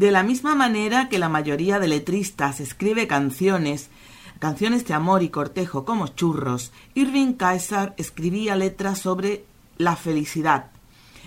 De 0.00 0.10
la 0.10 0.22
misma 0.22 0.54
manera 0.54 1.10
que 1.10 1.18
la 1.18 1.28
mayoría 1.28 1.78
de 1.78 1.86
letristas 1.86 2.60
escribe 2.60 3.06
canciones, 3.06 3.90
canciones 4.38 4.86
de 4.86 4.94
amor 4.94 5.22
y 5.22 5.28
cortejo 5.28 5.84
como 5.84 6.06
churros, 6.08 6.72
Irving 6.94 7.34
Kaiser 7.34 7.92
escribía 7.98 8.56
letras 8.56 8.98
sobre 8.98 9.44
la 9.76 9.96
felicidad. 9.96 10.70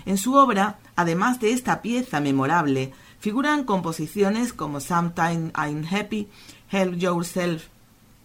En 0.06 0.18
su 0.18 0.34
obra 0.34 0.80
Además 0.96 1.38
de 1.38 1.52
esta 1.52 1.82
pieza 1.82 2.18
memorable, 2.18 2.92
figuran 3.20 3.62
composiciones 3.62 4.52
como 4.52 4.80
Sometime 4.80 5.52
I'm 5.56 5.84
Happy, 5.88 6.28
Help 6.70 6.96
Yourself 6.96 7.66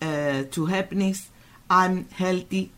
eh, 0.02 0.50
to 0.52 0.68
Happiness, 0.68 1.30
I'm 1.70 2.08
Healthy, 2.18 2.72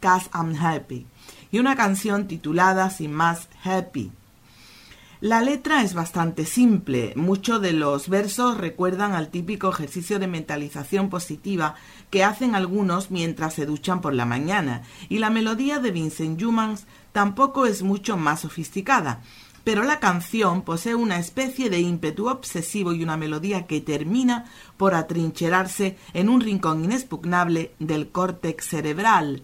Cause 0.00 0.30
I'm 0.32 0.54
Happy, 0.56 1.06
y 1.50 1.58
una 1.58 1.74
canción 1.74 2.28
titulada 2.28 2.90
sin 2.90 3.12
más 3.12 3.48
Happy. 3.64 4.12
La 5.20 5.42
letra 5.42 5.82
es 5.82 5.92
bastante 5.92 6.46
simple, 6.46 7.12
muchos 7.14 7.60
de 7.60 7.74
los 7.74 8.08
versos 8.08 8.56
recuerdan 8.56 9.12
al 9.12 9.28
típico 9.28 9.68
ejercicio 9.68 10.18
de 10.18 10.26
mentalización 10.26 11.10
positiva 11.10 11.74
que 12.08 12.24
hacen 12.24 12.54
algunos 12.54 13.10
mientras 13.10 13.52
se 13.52 13.66
duchan 13.66 14.00
por 14.00 14.14
la 14.14 14.24
mañana, 14.24 14.80
y 15.10 15.18
la 15.18 15.28
melodía 15.28 15.78
de 15.78 15.90
Vincent 15.90 16.38
Youmans 16.38 16.86
tampoco 17.12 17.66
es 17.66 17.82
mucho 17.82 18.16
más 18.16 18.40
sofisticada, 18.40 19.20
pero 19.62 19.82
la 19.82 20.00
canción 20.00 20.62
posee 20.62 20.94
una 20.94 21.18
especie 21.18 21.68
de 21.68 21.80
ímpetu 21.80 22.30
obsesivo 22.30 22.94
y 22.94 23.02
una 23.02 23.18
melodía 23.18 23.66
que 23.66 23.82
termina 23.82 24.46
por 24.78 24.94
atrincherarse 24.94 25.98
en 26.14 26.30
un 26.30 26.40
rincón 26.40 26.82
inexpugnable 26.82 27.74
del 27.78 28.08
córtex 28.08 28.66
cerebral. 28.66 29.42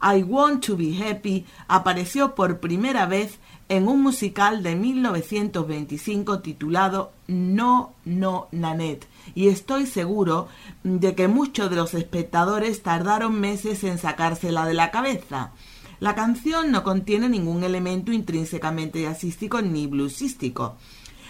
I 0.00 0.22
Want 0.22 0.64
to 0.66 0.76
Be 0.76 0.94
Happy 1.02 1.46
apareció 1.68 2.34
por 2.34 2.60
primera 2.60 3.06
vez 3.06 3.40
en 3.68 3.88
un 3.88 4.02
musical 4.02 4.62
de 4.62 4.76
1925 4.76 6.40
titulado 6.40 7.12
No, 7.26 7.94
no, 8.04 8.48
Nanette, 8.52 9.08
y 9.34 9.48
estoy 9.48 9.86
seguro 9.86 10.48
de 10.84 11.14
que 11.14 11.28
muchos 11.28 11.70
de 11.70 11.76
los 11.76 11.94
espectadores 11.94 12.82
tardaron 12.82 13.40
meses 13.40 13.82
en 13.84 13.98
sacársela 13.98 14.66
de 14.66 14.74
la 14.74 14.90
cabeza. 14.90 15.52
La 15.98 16.14
canción 16.14 16.70
no 16.70 16.84
contiene 16.84 17.28
ningún 17.28 17.64
elemento 17.64 18.12
intrínsecamente 18.12 19.02
jazzístico 19.02 19.62
ni 19.62 19.86
bluesístico. 19.86 20.76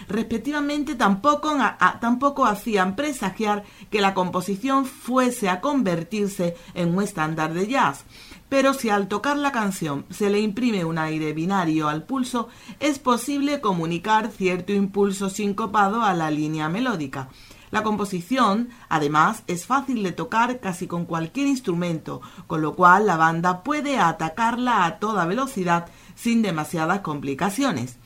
Respectivamente, 0.07 0.95
tampoco, 0.95 1.57
tampoco 1.99 2.45
hacían 2.45 2.95
presagiar 2.95 3.63
que 3.89 4.01
la 4.01 4.13
composición 4.13 4.85
fuese 4.85 5.49
a 5.49 5.59
convertirse 5.59 6.55
en 6.75 6.95
un 6.95 7.03
estándar 7.03 7.53
de 7.53 7.67
jazz. 7.67 8.05
Pero 8.49 8.73
si 8.73 8.89
al 8.89 9.07
tocar 9.07 9.37
la 9.37 9.51
canción 9.51 10.05
se 10.09 10.29
le 10.29 10.39
imprime 10.39 10.85
un 10.85 10.97
aire 10.97 11.33
binario 11.33 11.89
al 11.89 12.03
pulso, 12.03 12.47
es 12.79 12.97
posible 12.97 13.59
comunicar 13.59 14.31
cierto 14.31 14.71
impulso 14.71 15.29
sincopado 15.29 16.03
a 16.03 16.13
la 16.13 16.31
línea 16.31 16.69
melódica. 16.69 17.29
La 17.69 17.83
composición, 17.83 18.69
además, 18.87 19.43
es 19.47 19.65
fácil 19.65 20.01
de 20.01 20.13
tocar 20.13 20.61
casi 20.61 20.87
con 20.87 21.05
cualquier 21.05 21.47
instrumento, 21.47 22.21
con 22.47 22.61
lo 22.61 22.75
cual 22.75 23.05
la 23.05 23.17
banda 23.17 23.63
puede 23.63 23.99
atacarla 23.99 24.85
a 24.85 24.99
toda 24.99 25.25
velocidad 25.25 25.87
sin 26.15 26.41
demasiadas 26.41 27.01
complicaciones. 27.01 27.97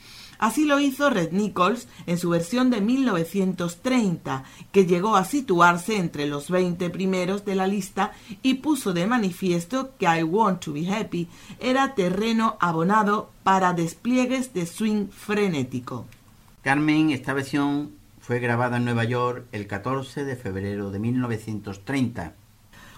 Así 0.42 0.64
lo 0.64 0.80
hizo 0.80 1.08
Red 1.08 1.30
Nichols 1.30 1.86
en 2.04 2.18
su 2.18 2.30
versión 2.30 2.70
de 2.70 2.80
1930, 2.80 4.42
que 4.72 4.86
llegó 4.86 5.14
a 5.14 5.24
situarse 5.24 5.98
entre 5.98 6.26
los 6.26 6.50
20 6.50 6.90
primeros 6.90 7.44
de 7.44 7.54
la 7.54 7.68
lista 7.68 8.10
y 8.42 8.54
puso 8.54 8.92
de 8.92 9.06
manifiesto 9.06 9.92
que 10.00 10.06
I 10.06 10.24
Want 10.24 10.64
to 10.64 10.72
Be 10.72 10.92
Happy 10.92 11.28
era 11.60 11.94
terreno 11.94 12.56
abonado 12.58 13.30
para 13.44 13.72
despliegues 13.72 14.52
de 14.52 14.66
swing 14.66 15.10
frenético. 15.10 16.06
Carmen, 16.62 17.10
esta 17.10 17.34
versión 17.34 17.92
fue 18.20 18.40
grabada 18.40 18.78
en 18.78 18.84
Nueva 18.84 19.04
York 19.04 19.46
el 19.52 19.68
14 19.68 20.24
de 20.24 20.34
febrero 20.34 20.90
de 20.90 20.98
1930. 20.98 22.34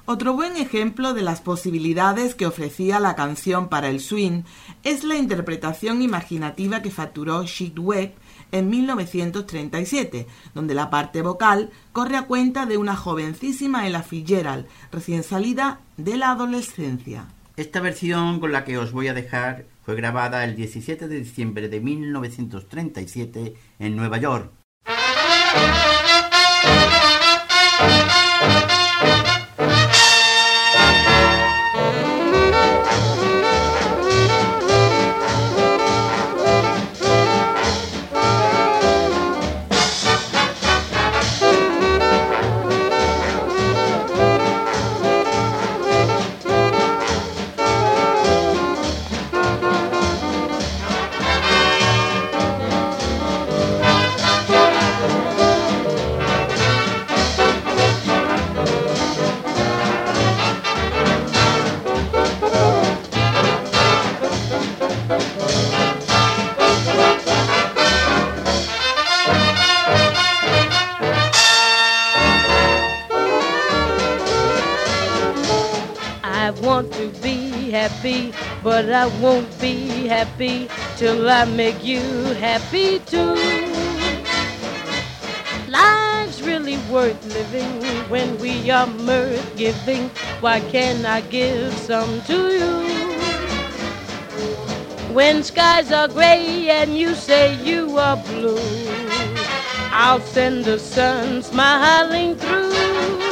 Otro 0.06 0.34
buen 0.34 0.58
ejemplo 0.58 1.14
de 1.14 1.22
las 1.22 1.40
posibilidades 1.40 2.34
que 2.34 2.44
ofrecía 2.44 3.00
la 3.00 3.16
canción 3.16 3.70
para 3.70 3.88
el 3.88 4.00
swing 4.00 4.42
es 4.82 5.02
la 5.02 5.16
interpretación 5.16 6.02
imaginativa 6.02 6.82
que 6.82 6.90
facturó 6.90 7.42
Chic 7.46 7.78
Webb 7.78 8.12
en 8.52 8.68
1937, 8.68 10.26
donde 10.54 10.74
la 10.74 10.90
parte 10.90 11.22
vocal 11.22 11.70
corre 11.92 12.18
a 12.18 12.26
cuenta 12.26 12.66
de 12.66 12.76
una 12.76 12.96
jovencísima 12.96 13.86
Ella 13.86 14.02
Fitzgerald, 14.02 14.66
recién 14.92 15.22
salida 15.22 15.80
de 15.96 16.18
la 16.18 16.32
adolescencia. 16.32 17.24
Esta 17.56 17.80
versión 17.80 18.40
con 18.40 18.52
la 18.52 18.64
que 18.64 18.76
os 18.76 18.92
voy 18.92 19.08
a 19.08 19.14
dejar 19.14 19.64
fue 19.86 19.94
grabada 19.94 20.44
el 20.44 20.54
17 20.54 21.08
de 21.08 21.20
diciembre 21.20 21.70
de 21.70 21.80
1937 21.80 23.54
en 23.78 23.96
Nueva 23.96 24.18
York 24.18 24.52
but 78.64 78.88
I 78.90 79.06
won't 79.20 79.60
be 79.60 80.08
happy 80.08 80.68
till 80.96 81.28
I 81.28 81.44
make 81.44 81.84
you 81.84 82.00
happy 82.40 82.98
too. 83.00 83.36
Life's 85.68 86.40
really 86.40 86.78
worth 86.90 87.22
living 87.26 87.82
when 88.08 88.38
we 88.38 88.70
are 88.70 88.86
mirth 88.86 89.44
giving. 89.56 90.08
Why 90.40 90.60
can't 90.60 91.04
I 91.04 91.20
give 91.20 91.74
some 91.74 92.22
to 92.22 92.38
you? 92.56 92.72
When 95.12 95.42
skies 95.42 95.92
are 95.92 96.08
gray 96.08 96.70
and 96.70 96.96
you 96.96 97.14
say 97.14 97.54
you 97.62 97.98
are 97.98 98.16
blue, 98.16 98.58
I'll 99.92 100.20
send 100.20 100.64
the 100.64 100.78
sun 100.78 101.42
smiling 101.42 102.36
through. 102.36 103.23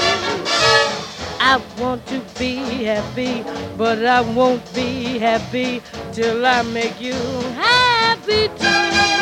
I 1.45 1.61
want 1.81 2.07
to 2.07 2.21
be 2.39 2.55
happy, 2.85 3.43
but 3.77 3.99
I 4.07 4.21
won't 4.21 4.63
be 4.75 5.19
happy 5.19 5.83
till 6.13 6.47
I 6.47 6.63
make 6.63 7.01
you 7.01 7.15
happy 7.59 8.47
too. 8.57 9.22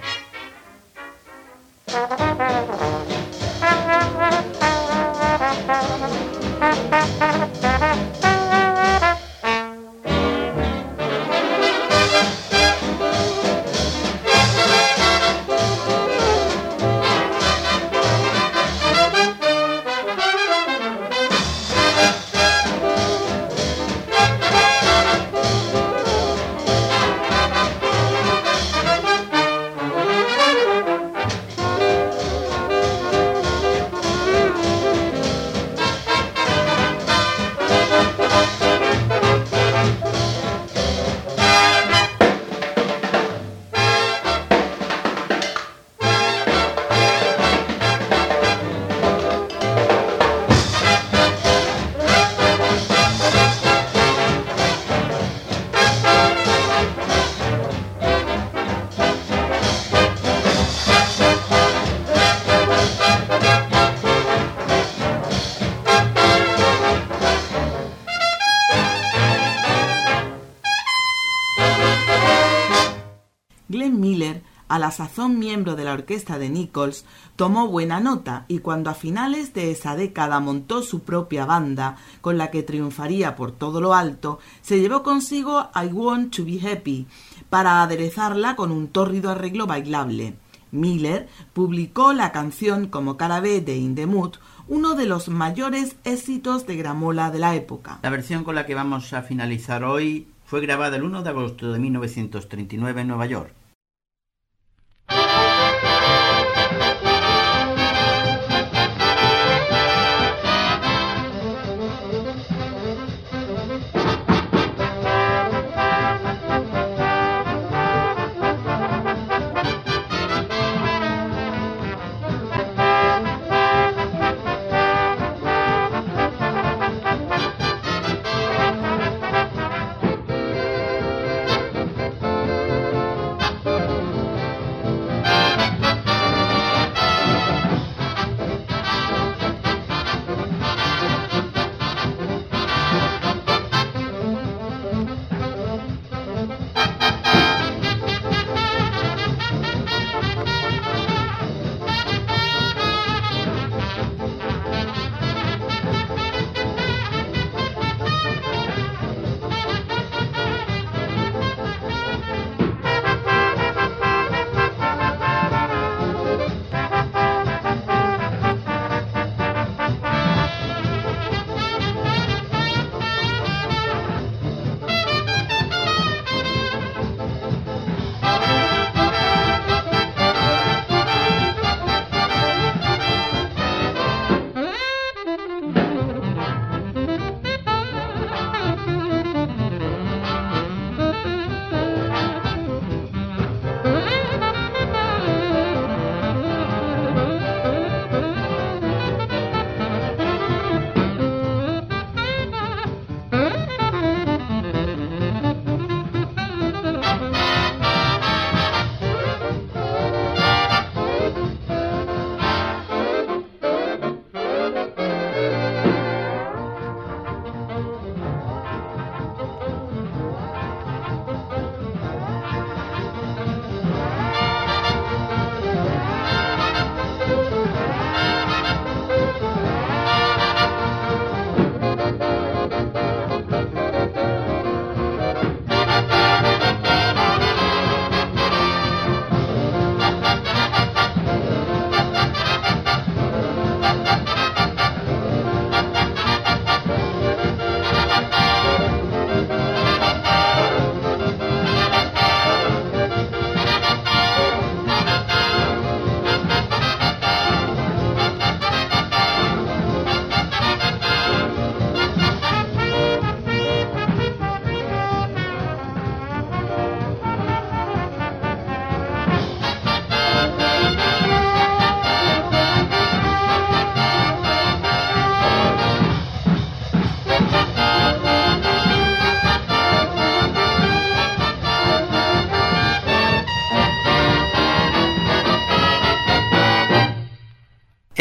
a 74.71 74.79
la 74.79 74.89
sazón 74.91 75.37
miembro 75.37 75.75
de 75.75 75.83
la 75.83 75.91
orquesta 75.91 76.39
de 76.39 76.49
Nichols, 76.49 77.03
tomó 77.35 77.67
buena 77.67 77.99
nota 77.99 78.45
y 78.47 78.59
cuando 78.59 78.89
a 78.89 78.93
finales 78.93 79.53
de 79.53 79.69
esa 79.69 79.97
década 79.97 80.39
montó 80.39 80.81
su 80.81 81.01
propia 81.01 81.45
banda, 81.45 81.97
con 82.21 82.37
la 82.37 82.51
que 82.51 82.63
triunfaría 82.63 83.35
por 83.35 83.51
todo 83.51 83.81
lo 83.81 83.93
alto, 83.93 84.39
se 84.61 84.79
llevó 84.79 85.03
consigo 85.03 85.69
I 85.75 85.87
Want 85.87 86.33
to 86.33 86.45
Be 86.45 86.61
Happy, 86.65 87.05
para 87.49 87.83
aderezarla 87.83 88.55
con 88.55 88.71
un 88.71 88.87
tórrido 88.87 89.31
arreglo 89.31 89.67
bailable. 89.67 90.35
Miller 90.71 91.27
publicó 91.51 92.13
la 92.13 92.31
canción 92.31 92.87
como 92.87 93.17
cara 93.17 93.41
B 93.41 93.59
de 93.59 93.75
In 93.75 93.93
the 93.95 94.05
Mood, 94.05 94.35
uno 94.69 94.95
de 94.95 95.05
los 95.05 95.27
mayores 95.27 95.97
éxitos 96.05 96.65
de 96.65 96.77
gramola 96.77 97.29
de 97.29 97.39
la 97.39 97.55
época. 97.55 97.99
La 98.03 98.09
versión 98.09 98.45
con 98.45 98.55
la 98.55 98.65
que 98.65 98.73
vamos 98.73 99.11
a 99.11 99.21
finalizar 99.21 99.83
hoy 99.83 100.27
fue 100.45 100.61
grabada 100.61 100.95
el 100.95 101.03
1 101.03 101.23
de 101.23 101.29
agosto 101.29 101.73
de 101.73 101.79
1939 101.79 103.01
en 103.01 103.07
Nueva 103.09 103.25
York. 103.25 103.60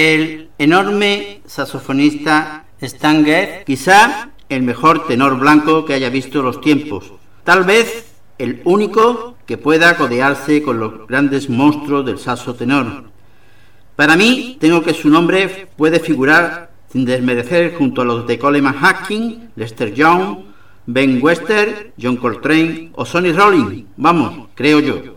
el 0.01 0.49
enorme 0.57 1.43
saxofonista 1.45 2.65
Stan 2.81 3.23
quizá 3.67 4.31
el 4.49 4.63
mejor 4.63 5.07
tenor 5.07 5.39
blanco 5.39 5.85
que 5.85 5.93
haya 5.93 6.09
visto 6.09 6.43
los 6.43 6.63
tiempos, 6.63 7.13
tal 7.45 7.65
vez 7.65 8.15
el 8.39 8.63
único 8.65 9.37
que 9.45 9.59
pueda 9.59 9.99
codearse 9.99 10.63
con 10.63 10.81
los 10.81 11.07
grandes 11.07 11.51
monstruos 11.51 12.07
del 12.07 12.19
saxo 12.19 12.55
tenor. 12.55 13.11
Para 13.95 14.17
mí, 14.17 14.57
tengo 14.59 14.83
que 14.83 14.95
su 14.95 15.11
nombre 15.11 15.69
puede 15.77 16.01
figurar 16.01 16.71
sin 16.91 17.05
desmerecer 17.05 17.75
junto 17.75 18.01
a 18.01 18.07
los 18.07 18.27
de 18.27 18.39
Coleman 18.39 18.79
Hacking, 18.79 19.51
Lester 19.57 19.93
Young, 19.93 20.39
Ben 20.87 21.21
Wester, 21.23 21.93
John 22.01 22.17
Coltrane 22.17 22.89
o 22.95 23.05
Sonny 23.05 23.33
Rollins, 23.33 23.85
vamos, 23.99 24.49
creo 24.55 24.81
yo. 24.81 25.17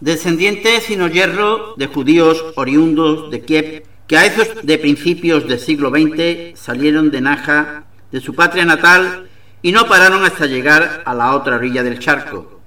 Descendiente 0.00 0.82
sino 0.82 1.08
hierro 1.08 1.74
de 1.78 1.86
judíos 1.86 2.44
oriundos 2.56 3.30
de 3.30 3.40
Kiev 3.40 3.84
que 4.08 4.16
a 4.16 4.24
esos 4.24 4.64
de 4.64 4.78
principios 4.78 5.46
del 5.46 5.60
siglo 5.60 5.90
XX 5.90 6.58
salieron 6.58 7.10
de 7.10 7.20
Naja, 7.20 7.84
de 8.10 8.20
su 8.20 8.34
patria 8.34 8.64
natal, 8.64 9.28
y 9.60 9.70
no 9.70 9.86
pararon 9.86 10.24
hasta 10.24 10.46
llegar 10.46 11.02
a 11.04 11.14
la 11.14 11.34
otra 11.34 11.56
orilla 11.56 11.82
del 11.82 11.98
charco. 11.98 12.60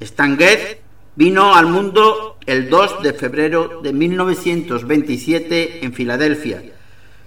Stan 0.00 0.36
Getz 0.36 0.78
vino 1.14 1.54
al 1.54 1.66
mundo 1.66 2.38
el 2.44 2.68
2 2.68 3.02
de 3.02 3.12
febrero 3.12 3.80
de 3.84 3.92
1927 3.92 5.84
en 5.84 5.92
Filadelfia, 5.92 6.62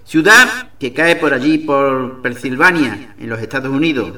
ciudad 0.04 0.72
que 0.78 0.92
cae 0.92 1.16
por 1.16 1.34
allí 1.34 1.60
por 1.60 2.22
Pensilvania, 2.22 3.16
en 3.18 3.30
los 3.30 3.40
Estados 3.40 3.72
Unidos. 3.72 4.12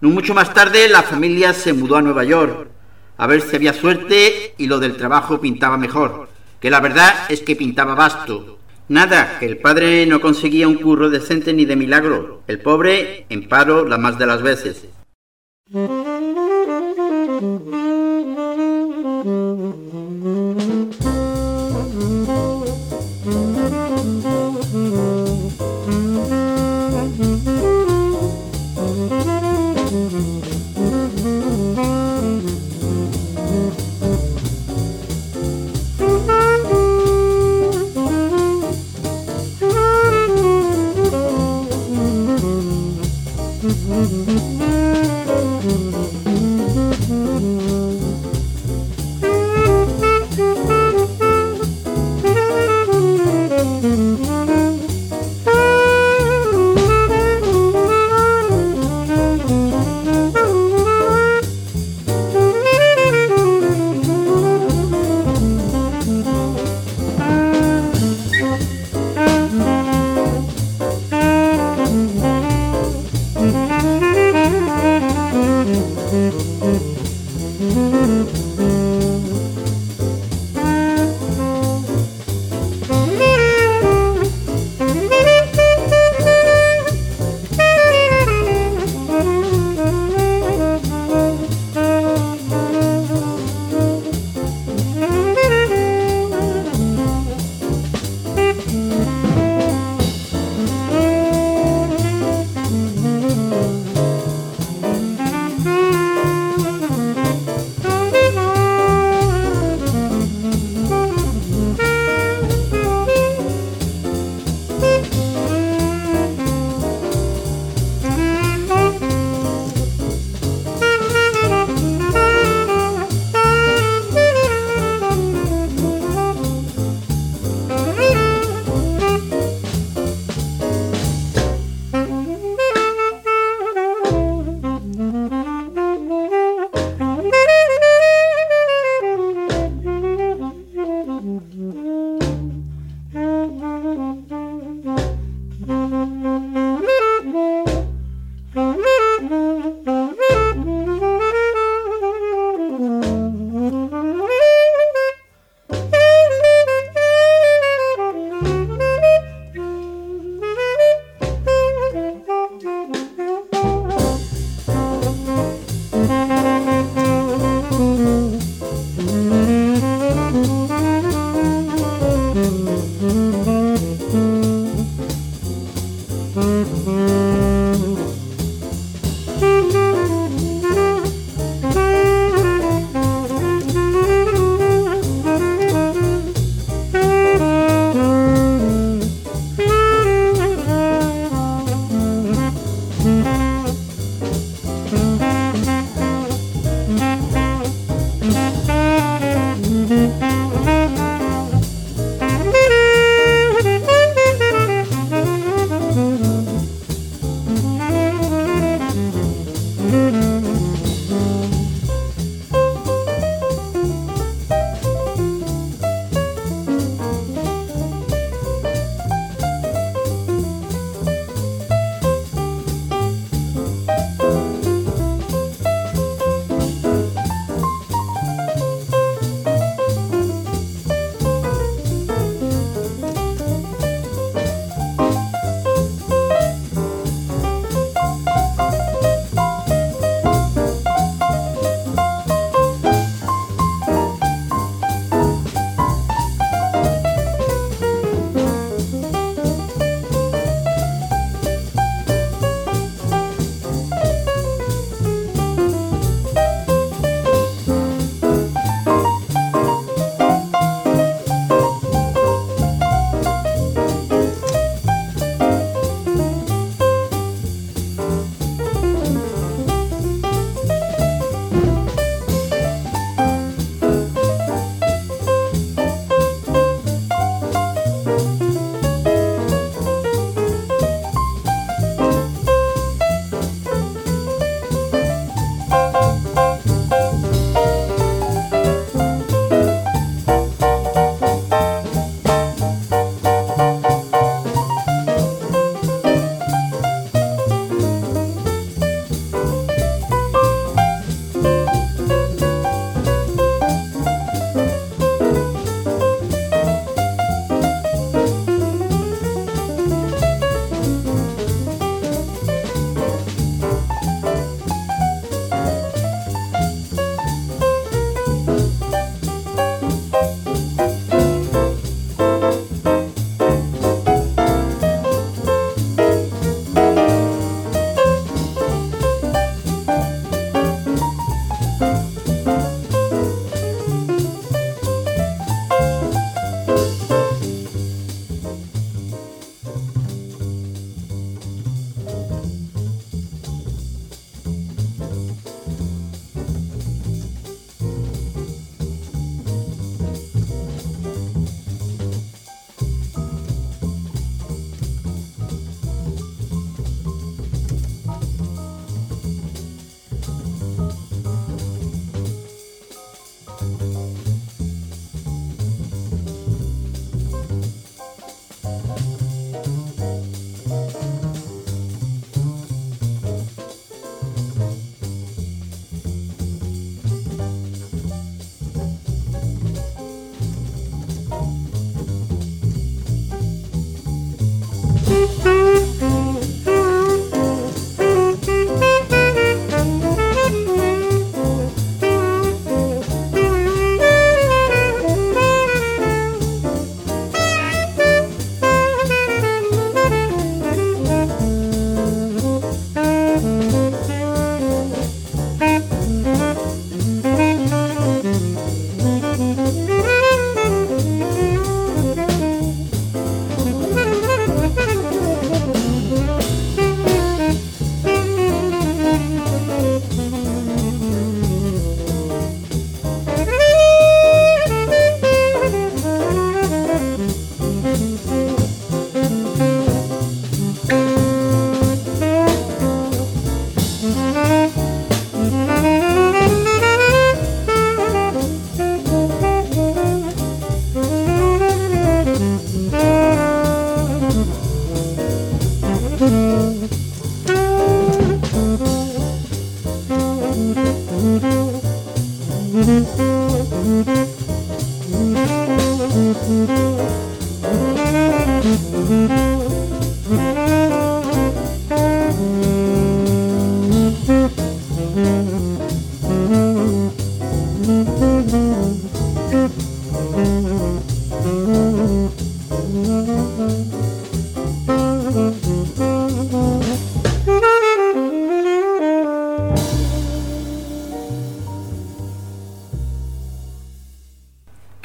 No 0.00 0.10
mucho 0.10 0.34
más 0.34 0.54
tarde 0.54 0.88
la 0.88 1.02
familia 1.02 1.52
se 1.52 1.72
mudó 1.72 1.96
a 1.96 2.02
Nueva 2.02 2.22
York, 2.22 2.68
a 3.16 3.26
ver 3.26 3.40
si 3.40 3.56
había 3.56 3.72
suerte 3.72 4.54
y 4.56 4.68
lo 4.68 4.78
del 4.78 4.96
trabajo 4.96 5.40
pintaba 5.40 5.76
mejor, 5.76 6.28
que 6.60 6.70
la 6.70 6.78
verdad 6.78 7.12
es 7.28 7.40
que 7.40 7.56
pintaba 7.56 7.96
basto. 7.96 8.57
Nada, 8.88 9.38
que 9.38 9.44
el 9.44 9.58
padre 9.58 10.06
no 10.06 10.20
conseguía 10.20 10.66
un 10.66 10.76
curro 10.76 11.10
decente 11.10 11.52
ni 11.52 11.66
de 11.66 11.76
milagro, 11.76 12.42
el 12.46 12.58
pobre 12.60 13.26
en 13.28 13.46
paro 13.46 13.86
la 13.86 13.98
más 13.98 14.18
de 14.18 14.26
las 14.26 14.42
veces. 14.42 14.88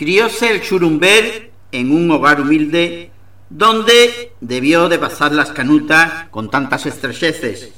Crióse 0.04 0.52
el 0.52 0.60
churumber 0.60 1.52
en 1.72 1.90
un 1.90 2.12
hogar 2.12 2.42
humilde 2.42 3.10
donde 3.50 4.34
debió 4.42 4.90
de 4.90 5.00
pasar 5.00 5.32
las 5.32 5.52
canutas 5.52 6.28
con 6.30 6.52
tantas 6.52 6.86
estrecheces. 6.86 7.72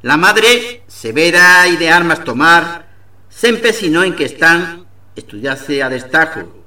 La 0.00 0.16
madre, 0.16 0.84
severa 0.86 1.68
y 1.68 1.76
de 1.76 1.90
armas 1.90 2.24
tomar, 2.24 2.88
se 3.28 3.48
empecinó 3.48 4.02
en 4.02 4.16
que 4.16 4.24
Stan 4.24 4.86
estudiase 5.14 5.82
a 5.82 5.90
destajo, 5.90 6.64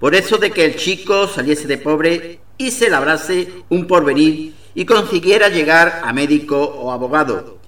por 0.00 0.16
eso 0.16 0.36
de 0.36 0.50
que 0.50 0.64
el 0.64 0.74
chico 0.74 1.28
saliese 1.28 1.68
de 1.68 1.78
pobre 1.78 2.40
y 2.58 2.72
se 2.72 2.90
labrase 2.90 3.52
un 3.68 3.86
porvenir 3.86 4.56
y 4.74 4.84
consiguiera 4.84 5.48
llegar 5.48 6.02
a 6.04 6.12
médico 6.12 6.60
o 6.60 6.90
abogado. 6.90 7.60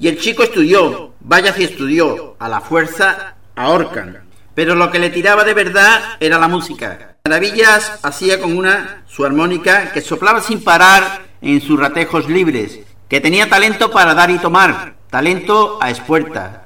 Y 0.00 0.08
el 0.08 0.18
chico 0.18 0.42
estudió, 0.42 1.12
vaya 1.20 1.52
si 1.52 1.62
estudió, 1.62 2.34
a 2.40 2.48
la 2.48 2.60
fuerza 2.60 3.36
ahorcan. 3.54 4.25
Pero 4.56 4.74
lo 4.74 4.90
que 4.90 4.98
le 4.98 5.10
tiraba 5.10 5.44
de 5.44 5.52
verdad 5.52 6.16
era 6.18 6.38
la 6.38 6.48
música. 6.48 7.16
Maravillas 7.26 8.00
hacía 8.02 8.40
con 8.40 8.56
una 8.56 9.04
su 9.06 9.26
armónica 9.26 9.92
que 9.92 10.00
soplaba 10.00 10.40
sin 10.40 10.64
parar 10.64 11.26
en 11.42 11.60
sus 11.60 11.78
ratejos 11.78 12.26
libres, 12.26 12.80
que 13.06 13.20
tenía 13.20 13.50
talento 13.50 13.90
para 13.90 14.14
dar 14.14 14.30
y 14.30 14.38
tomar, 14.38 14.94
talento 15.10 15.78
a 15.82 15.90
espuerta, 15.90 16.65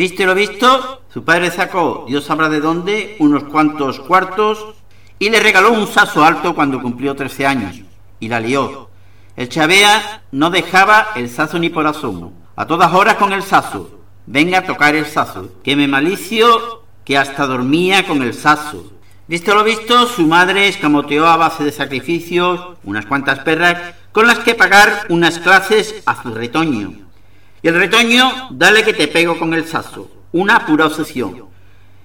Viste 0.00 0.24
lo 0.24 0.34
visto, 0.34 1.02
su 1.12 1.24
padre 1.24 1.50
sacó, 1.50 2.06
Dios 2.08 2.24
sabrá 2.24 2.48
de 2.48 2.58
dónde, 2.58 3.16
unos 3.18 3.44
cuantos 3.44 4.00
cuartos 4.00 4.72
y 5.18 5.28
le 5.28 5.40
regaló 5.40 5.72
un 5.72 5.86
saso 5.86 6.24
alto 6.24 6.54
cuando 6.54 6.80
cumplió 6.80 7.14
13 7.14 7.46
años. 7.46 7.82
Y 8.18 8.28
la 8.28 8.40
lió. 8.40 8.88
El 9.36 9.50
chavea 9.50 10.22
no 10.32 10.48
dejaba 10.48 11.08
el 11.16 11.28
saso 11.28 11.58
ni 11.58 11.68
por 11.68 11.86
asomo. 11.86 12.32
A 12.56 12.66
todas 12.66 12.94
horas 12.94 13.16
con 13.16 13.34
el 13.34 13.42
saso. 13.42 14.00
Venga 14.24 14.60
a 14.60 14.64
tocar 14.64 14.94
el 14.94 15.04
saso. 15.04 15.50
Que 15.62 15.76
me 15.76 15.86
malicio 15.86 16.82
que 17.04 17.18
hasta 17.18 17.46
dormía 17.46 18.06
con 18.06 18.22
el 18.22 18.32
saso. 18.32 18.90
Visto 19.28 19.54
lo 19.54 19.64
visto, 19.64 20.06
su 20.06 20.26
madre 20.26 20.68
escamoteó 20.68 21.26
a 21.26 21.36
base 21.36 21.62
de 21.62 21.72
sacrificios 21.72 22.78
unas 22.84 23.04
cuantas 23.04 23.40
perras 23.40 23.96
con 24.12 24.26
las 24.26 24.38
que 24.38 24.54
pagar 24.54 25.04
unas 25.10 25.40
clases 25.40 26.02
a 26.06 26.22
su 26.22 26.32
retoño. 26.32 27.09
Y 27.62 27.68
el 27.68 27.74
retoño, 27.74 28.48
dale 28.50 28.82
que 28.82 28.94
te 28.94 29.08
pego 29.08 29.38
con 29.38 29.54
el 29.54 29.66
saso. 29.66 30.10
Una 30.32 30.64
pura 30.66 30.86
obsesión. 30.86 31.44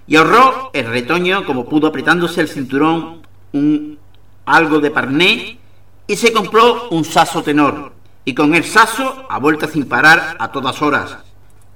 Y 0.07 0.15
ahorró 0.15 0.69
el 0.73 0.85
retoño 0.85 1.45
como 1.45 1.67
pudo 1.67 1.87
apretándose 1.87 2.41
el 2.41 2.49
cinturón 2.49 3.21
un 3.53 3.97
algo 4.45 4.79
de 4.79 4.91
parné 4.91 5.59
y 6.07 6.15
se 6.15 6.31
compró 6.31 6.89
un 6.89 7.03
saso 7.03 7.41
tenor. 7.41 7.93
Y 8.25 8.33
con 8.33 8.53
el 8.53 8.63
saso 8.63 9.25
a 9.29 9.39
vuelta 9.39 9.67
sin 9.67 9.85
parar 9.85 10.35
a 10.39 10.51
todas 10.51 10.81
horas. 10.81 11.17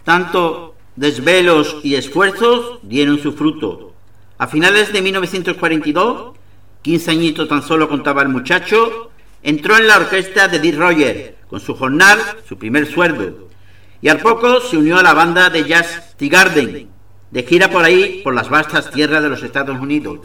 Tanto 0.04 0.76
desvelos 0.96 1.78
y 1.84 1.96
esfuerzos 1.96 2.80
dieron 2.84 3.20
su 3.20 3.34
fruto. 3.34 3.94
A 4.38 4.48
finales 4.48 4.92
de 4.94 5.02
1942, 5.02 6.36
15 6.82 7.12
añitos 7.12 7.48
tan 7.48 7.62
solo 7.62 7.90
contaba 7.90 8.22
el 8.22 8.30
muchacho, 8.30 9.12
entró 9.44 9.78
en 9.78 9.88
la 9.88 9.98
orquesta 9.98 10.48
de 10.48 10.60
Dick 10.60 10.78
Roger, 10.78 11.38
con 11.50 11.60
su 11.60 11.76
jornal, 11.76 12.20
su 12.48 12.58
primer 12.58 12.86
sueldo, 12.86 13.49
y 14.02 14.10
al 14.10 14.20
poco 14.20 14.62
se 14.62 14.78
unió 14.78 14.98
a 14.98 15.04
la 15.04 15.14
banda 15.14 15.50
de 15.50 15.66
jazz 15.66 16.16
The 16.18 16.30
Garden, 16.30 16.90
de 17.32 17.44
gira 17.44 17.70
por 17.70 17.84
ahí, 17.84 18.22
por 18.24 18.34
las 18.34 18.50
vastas 18.50 18.90
tierras 18.92 19.22
de 19.22 19.30
los 19.30 19.44
Estados 19.44 19.80
Unidos. 19.80 20.20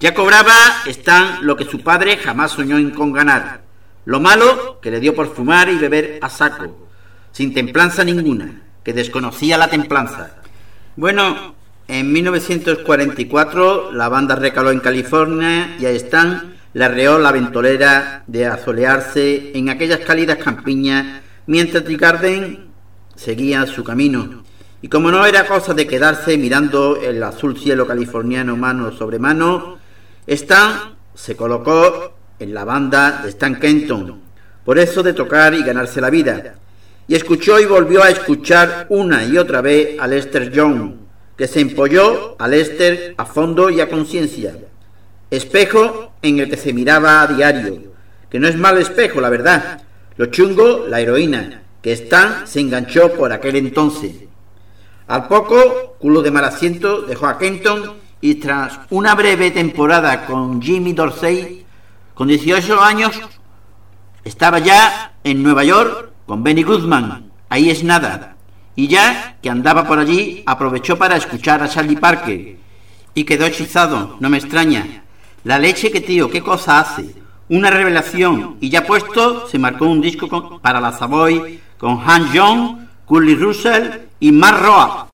Ya 0.00 0.12
cobraba 0.12 0.52
Stan 0.86 1.38
lo 1.42 1.56
que 1.56 1.64
su 1.64 1.80
padre 1.82 2.16
jamás 2.16 2.52
soñó 2.52 2.78
en 2.78 2.90
con 2.90 3.12
ganar, 3.12 3.62
lo 4.04 4.20
malo 4.20 4.78
que 4.80 4.90
le 4.90 5.00
dio 5.00 5.14
por 5.14 5.34
fumar 5.34 5.68
y 5.68 5.76
beber 5.76 6.18
a 6.20 6.28
saco, 6.28 6.88
sin 7.32 7.54
templanza 7.54 8.04
ninguna, 8.04 8.62
que 8.82 8.92
desconocía 8.92 9.56
la 9.56 9.68
templanza. 9.68 10.36
Bueno, 10.96 11.54
en 11.88 12.12
1944 12.12 13.92
la 13.92 14.08
banda 14.08 14.34
recaló 14.34 14.70
en 14.70 14.80
California 14.80 15.76
y 15.78 15.86
a 15.86 15.90
Stan 15.90 16.56
le 16.74 16.84
arreó 16.84 17.18
la 17.18 17.32
ventolera 17.32 18.24
de 18.26 18.46
azolearse 18.46 19.52
en 19.54 19.70
aquellas 19.70 20.00
cálidas 20.00 20.38
campiñas 20.38 21.22
mientras 21.46 21.84
The 21.84 21.96
Garden 21.96 22.65
seguía 23.16 23.66
su 23.66 23.82
camino. 23.82 24.44
Y 24.82 24.88
como 24.88 25.10
no 25.10 25.24
era 25.26 25.46
cosa 25.46 25.74
de 25.74 25.86
quedarse 25.86 26.36
mirando 26.38 26.96
el 26.96 27.22
azul 27.22 27.58
cielo 27.58 27.86
californiano 27.86 28.56
mano 28.56 28.92
sobre 28.92 29.18
mano, 29.18 29.78
Stan 30.26 30.96
se 31.14 31.34
colocó 31.34 32.12
en 32.38 32.54
la 32.54 32.64
banda 32.64 33.22
de 33.22 33.30
Stan 33.30 33.58
Kenton, 33.58 34.20
por 34.64 34.78
eso 34.78 35.02
de 35.02 35.14
tocar 35.14 35.54
y 35.54 35.62
ganarse 35.62 36.00
la 36.00 36.10
vida. 36.10 36.56
Y 37.08 37.14
escuchó 37.14 37.58
y 37.58 37.64
volvió 37.64 38.02
a 38.02 38.10
escuchar 38.10 38.86
una 38.90 39.24
y 39.24 39.38
otra 39.38 39.60
vez 39.60 39.98
a 39.98 40.06
Lester 40.06 40.50
Young, 40.50 40.92
que 41.36 41.48
se 41.48 41.60
empolló 41.60 42.36
a 42.38 42.48
Lester 42.48 43.14
a 43.16 43.24
fondo 43.24 43.70
y 43.70 43.80
a 43.80 43.88
conciencia. 43.88 44.56
Espejo 45.30 46.12
en 46.22 46.40
el 46.40 46.50
que 46.50 46.56
se 46.56 46.72
miraba 46.72 47.22
a 47.22 47.26
diario, 47.26 47.92
que 48.28 48.38
no 48.38 48.48
es 48.48 48.56
mal 48.56 48.78
espejo, 48.78 49.20
la 49.20 49.30
verdad. 49.30 49.82
Lo 50.16 50.26
chungo, 50.26 50.86
la 50.88 51.00
heroína, 51.00 51.62
que 51.86 51.92
Stan 51.92 52.48
se 52.48 52.58
enganchó 52.58 53.12
por 53.12 53.32
aquel 53.32 53.54
entonces. 53.54 54.12
Al 55.06 55.28
poco, 55.28 55.94
culo 56.00 56.20
de 56.20 56.32
mal 56.32 56.44
asiento, 56.44 57.02
dejó 57.02 57.28
a 57.28 57.38
Kenton 57.38 57.92
y 58.20 58.34
tras 58.34 58.80
una 58.90 59.14
breve 59.14 59.52
temporada 59.52 60.26
con 60.26 60.60
Jimmy 60.60 60.94
Dorsey, 60.94 61.64
con 62.12 62.26
18 62.26 62.82
años, 62.82 63.12
estaba 64.24 64.58
ya 64.58 65.14
en 65.22 65.44
Nueva 65.44 65.62
York 65.62 66.10
con 66.26 66.42
Benny 66.42 66.64
Goodman. 66.64 67.30
Ahí 67.50 67.70
es 67.70 67.84
nada. 67.84 68.36
Y 68.74 68.88
ya 68.88 69.36
que 69.40 69.48
andaba 69.48 69.86
por 69.86 70.00
allí, 70.00 70.42
aprovechó 70.44 70.98
para 70.98 71.16
escuchar 71.16 71.62
a 71.62 71.68
Charlie 71.68 71.94
Parker 71.94 72.56
y 73.14 73.22
quedó 73.22 73.46
hechizado, 73.46 74.16
no 74.18 74.28
me 74.28 74.38
extraña. 74.38 75.04
La 75.44 75.60
leche 75.60 75.92
que 75.92 76.00
tío, 76.00 76.28
qué 76.30 76.42
cosa 76.42 76.80
hace. 76.80 77.14
una 77.48 77.70
revelación 77.70 78.56
y 78.60 78.70
ya 78.70 78.84
puesto 78.84 79.46
se 79.46 79.60
marcó 79.60 79.86
un 79.86 80.00
disco 80.00 80.58
para 80.60 80.80
la 80.80 80.90
Savoy 80.90 81.60
con 81.78 82.00
Han 82.04 82.36
Jong, 82.36 82.86
Curly 83.06 83.34
Russell 83.34 84.08
y 84.20 84.32
Mark 84.32 84.62
Roa. 84.62 85.08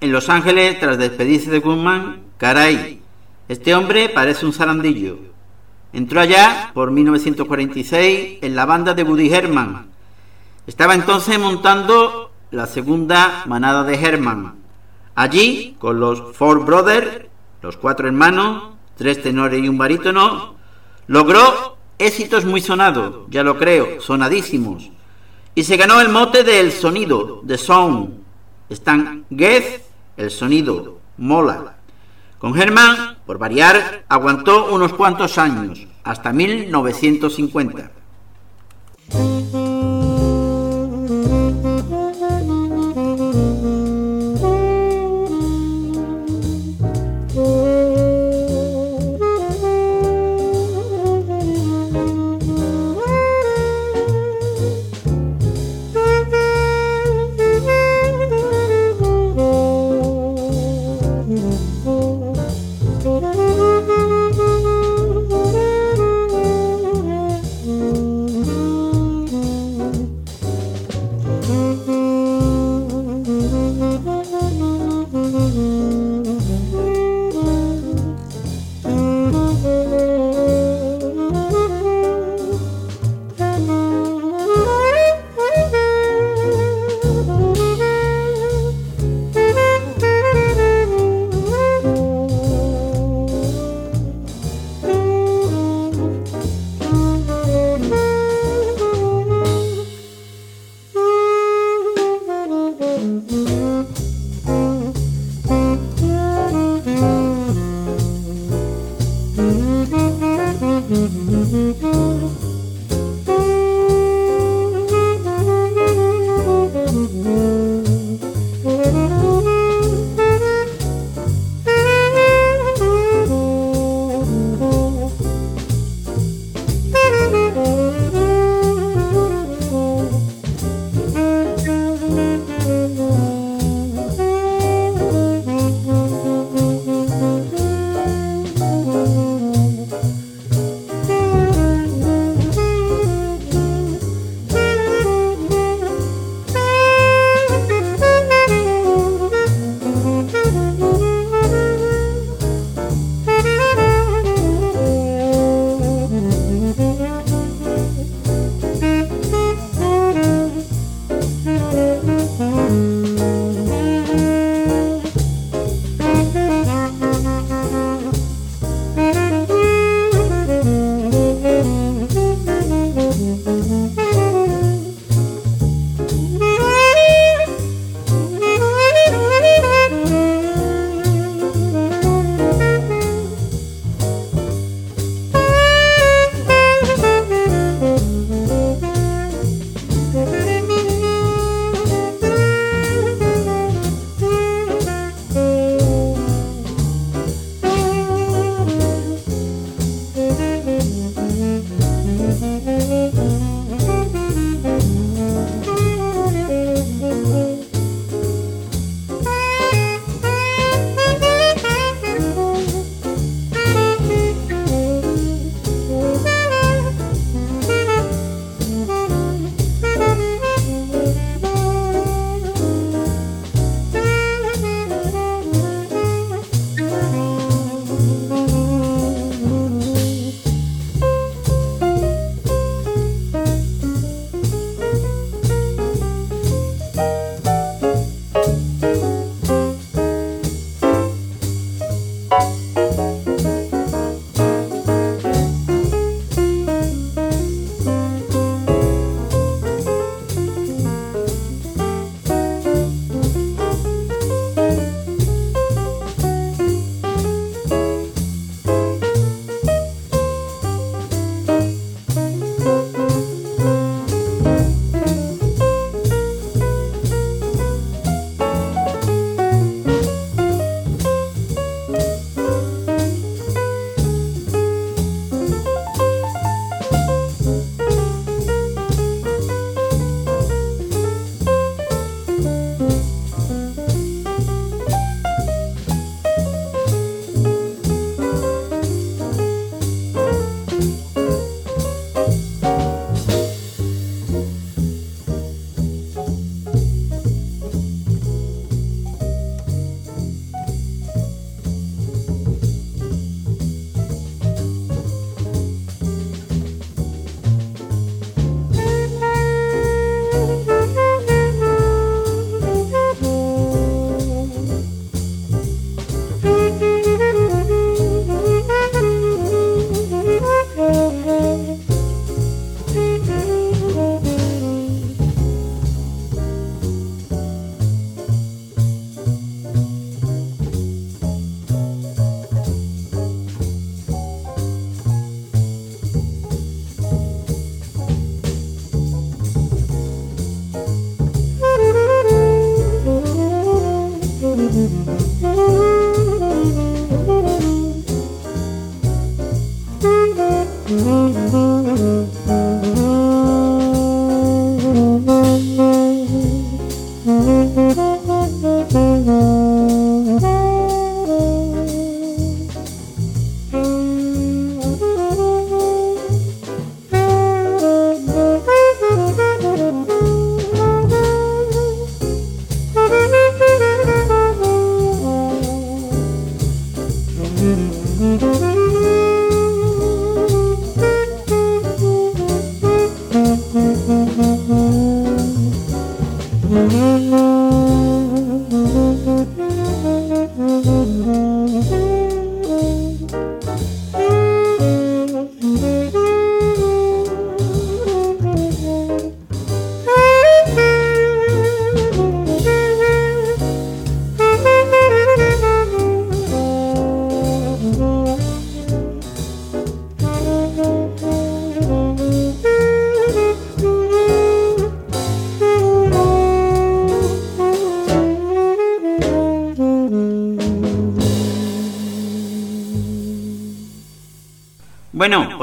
En 0.00 0.12
Los 0.12 0.28
Ángeles 0.28 0.78
tras 0.78 0.98
despedirse 0.98 1.50
de 1.50 1.60
Goodman, 1.60 2.24
caray, 2.36 3.00
este 3.48 3.74
hombre 3.74 4.08
parece 4.08 4.44
un 4.44 4.52
zarandillo. 4.52 5.18
Entró 5.92 6.20
allá 6.20 6.70
por 6.74 6.90
1946 6.90 8.38
en 8.42 8.56
la 8.56 8.66
banda 8.66 8.94
de 8.94 9.02
Woody 9.02 9.32
Herman. 9.32 9.86
Estaba 10.66 10.94
entonces 10.94 11.38
montando 11.38 12.32
la 12.50 12.66
segunda 12.66 13.44
manada 13.46 13.84
de 13.84 13.94
Herman. 13.94 14.56
Allí, 15.14 15.76
con 15.78 16.00
los 16.00 16.36
Four 16.36 16.64
Brothers, 16.64 17.26
los 17.62 17.76
cuatro 17.76 18.06
hermanos, 18.06 18.74
tres 18.96 19.22
tenores 19.22 19.62
y 19.62 19.68
un 19.68 19.78
barítono, 19.78 20.54
logró 21.06 21.76
éxitos 21.98 22.44
muy 22.44 22.60
sonados, 22.60 23.26
ya 23.30 23.42
lo 23.42 23.58
creo, 23.58 24.00
sonadísimos. 24.00 24.90
Y 25.54 25.64
se 25.64 25.76
ganó 25.76 26.00
el 26.00 26.08
mote 26.08 26.44
del 26.44 26.72
sonido, 26.72 27.40
de 27.44 27.56
sound, 27.58 28.23
están 28.68 29.24
Geth, 29.30 29.82
el 30.16 30.30
sonido, 30.30 30.98
mola. 31.16 31.76
Con 32.38 32.58
Herman, 32.60 33.18
por 33.26 33.38
variar, 33.38 34.04
aguantó 34.08 34.74
unos 34.74 34.92
cuantos 34.92 35.38
años, 35.38 35.86
hasta 36.02 36.32
1950. 36.32 37.90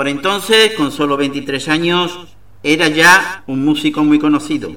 Por 0.02 0.08
entonces, 0.08 0.74
con 0.74 0.92
solo 0.92 1.16
23 1.16 1.68
años, 1.68 2.26
era 2.64 2.88
ya 2.88 3.44
un 3.46 3.64
músico 3.64 4.04
muy 4.04 4.18
conocido. 4.18 4.72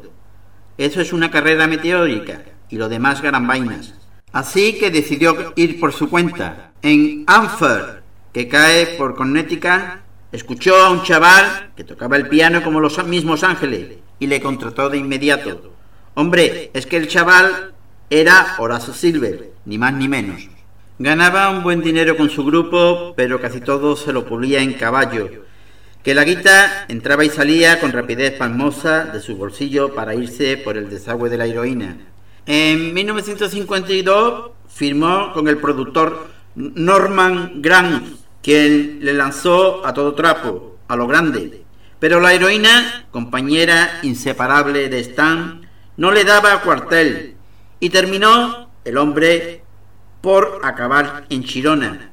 Eso 0.77 1.01
es 1.01 1.15
una 1.15 1.31
carrera 1.31 1.67
meteórica 1.67 2.43
y 2.69 2.77
lo 2.77 2.91
demás 2.91 3.23
vainas. 3.23 3.95
Así 4.33 4.75
que 4.79 4.91
decidió 4.91 5.55
ir 5.57 5.81
por 5.81 5.95
su 5.95 6.11
cuenta. 6.11 6.73
En 6.83 7.25
Anfer, 7.27 8.03
que 8.35 8.49
cae 8.49 8.99
por 8.99 9.15
Connecticut, 9.15 10.03
escuchó 10.31 10.77
a 10.77 10.91
un 10.91 11.03
chaval 11.05 11.73
que 11.75 11.85
tocaba 11.85 12.19
el 12.19 12.29
piano 12.29 12.63
como 12.63 12.79
los 12.79 13.03
mismos 13.07 13.45
ángeles 13.45 13.97
y 14.19 14.27
le 14.27 14.43
contrató 14.43 14.91
de 14.91 14.99
inmediato. 14.99 15.73
Hombre, 16.13 16.71
es 16.75 16.85
que 16.85 16.99
el 16.99 17.09
chaval 17.09 17.73
era 18.11 18.57
Horacio 18.59 18.93
Silver, 18.93 19.53
ni 19.65 19.79
más 19.79 19.95
ni 19.95 20.07
menos. 20.07 20.54
Ganaba 21.01 21.51
un 21.51 21.65
buen 21.65 21.81
dinero 21.81 22.17
con 22.17 22.31
su 22.31 22.45
grupo, 22.45 23.15
pero 23.17 23.41
casi 23.41 23.61
todo 23.61 23.97
se 23.97 24.13
lo 24.13 24.25
pulía 24.25 24.61
en 24.61 24.75
caballo, 24.75 25.29
que 26.05 26.15
la 26.15 26.23
guita 26.23 26.85
entraba 26.87 27.25
y 27.25 27.31
salía 27.31 27.81
con 27.81 27.91
rapidez 27.91 28.35
palmosa 28.35 29.07
de 29.07 29.21
su 29.21 29.37
bolsillo 29.37 29.93
para 29.93 30.15
irse 30.15 30.57
por 30.57 30.77
el 30.77 30.89
desagüe 30.89 31.29
de 31.29 31.37
la 31.37 31.47
heroína. 31.47 31.97
En 32.47 32.95
1952 32.95 34.53
firmó 34.69 35.33
con 35.33 35.49
el 35.49 35.59
productor 35.59 36.29
Norman 36.55 37.61
Grant, 37.61 38.17
quien 38.41 39.01
le 39.05 39.15
lanzó 39.15 39.85
a 39.85 39.93
todo 39.95 40.15
trapo, 40.15 40.77
a 40.87 40.95
lo 40.95 41.09
grande. 41.09 41.65
Pero 41.99 42.21
la 42.21 42.35
heroína, 42.35 43.07
compañera 43.11 43.99
inseparable 44.05 44.89
de 44.89 45.01
Stan, 45.01 45.69
no 45.97 46.13
le 46.13 46.23
daba 46.23 46.61
cuartel 46.61 47.35
y 47.81 47.91
terminó 47.91 48.71
el 48.85 48.97
hombre 48.97 49.64
por 50.25 50.61
acabar 50.63 51.27
en 51.29 51.45
Chirona. 51.45 52.11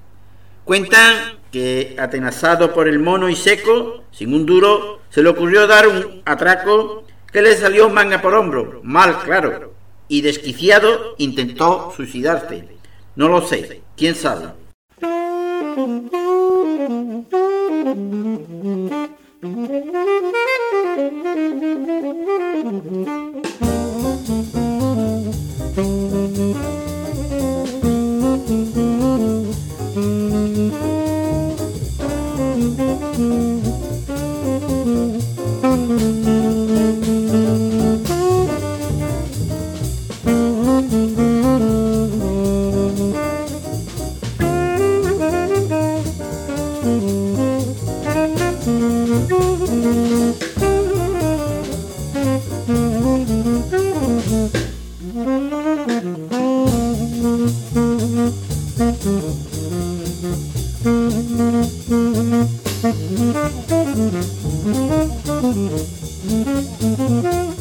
Cuentan 0.65 1.39
que, 1.49 1.95
atenazado 1.97 2.73
por 2.73 2.89
el 2.89 2.99
mono 2.99 3.29
y 3.29 3.37
seco, 3.37 4.03
sin 4.11 4.33
un 4.33 4.45
duro, 4.45 4.99
se 5.09 5.23
le 5.23 5.29
ocurrió 5.29 5.65
dar 5.65 5.87
un 5.87 6.21
atraco 6.25 7.05
que 7.31 7.41
le 7.41 7.55
salió 7.55 7.89
manga 7.89 8.21
por 8.21 8.33
hombro, 8.33 8.81
mal 8.83 9.17
claro, 9.19 9.73
y 10.09 10.19
desquiciado 10.19 11.15
intentó 11.19 11.93
suicidarse. 11.95 12.67
No 13.15 13.29
lo 13.29 13.47
sé, 13.47 13.81
quién 13.95 14.13
sabe. 14.13 14.49
Mm-hmm. 55.13 55.50
Thank 63.71 63.95
you. 67.55 67.60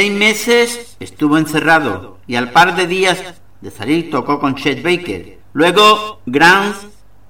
Seis 0.00 0.12
meses 0.12 0.96
estuvo 0.98 1.36
encerrado 1.36 2.16
y 2.26 2.36
al 2.36 2.52
par 2.52 2.74
de 2.74 2.86
días 2.86 3.22
de 3.60 3.70
salir 3.70 4.10
tocó 4.10 4.40
con 4.40 4.54
Chet 4.54 4.82
Baker. 4.82 5.38
Luego 5.52 6.22
Grant 6.24 6.74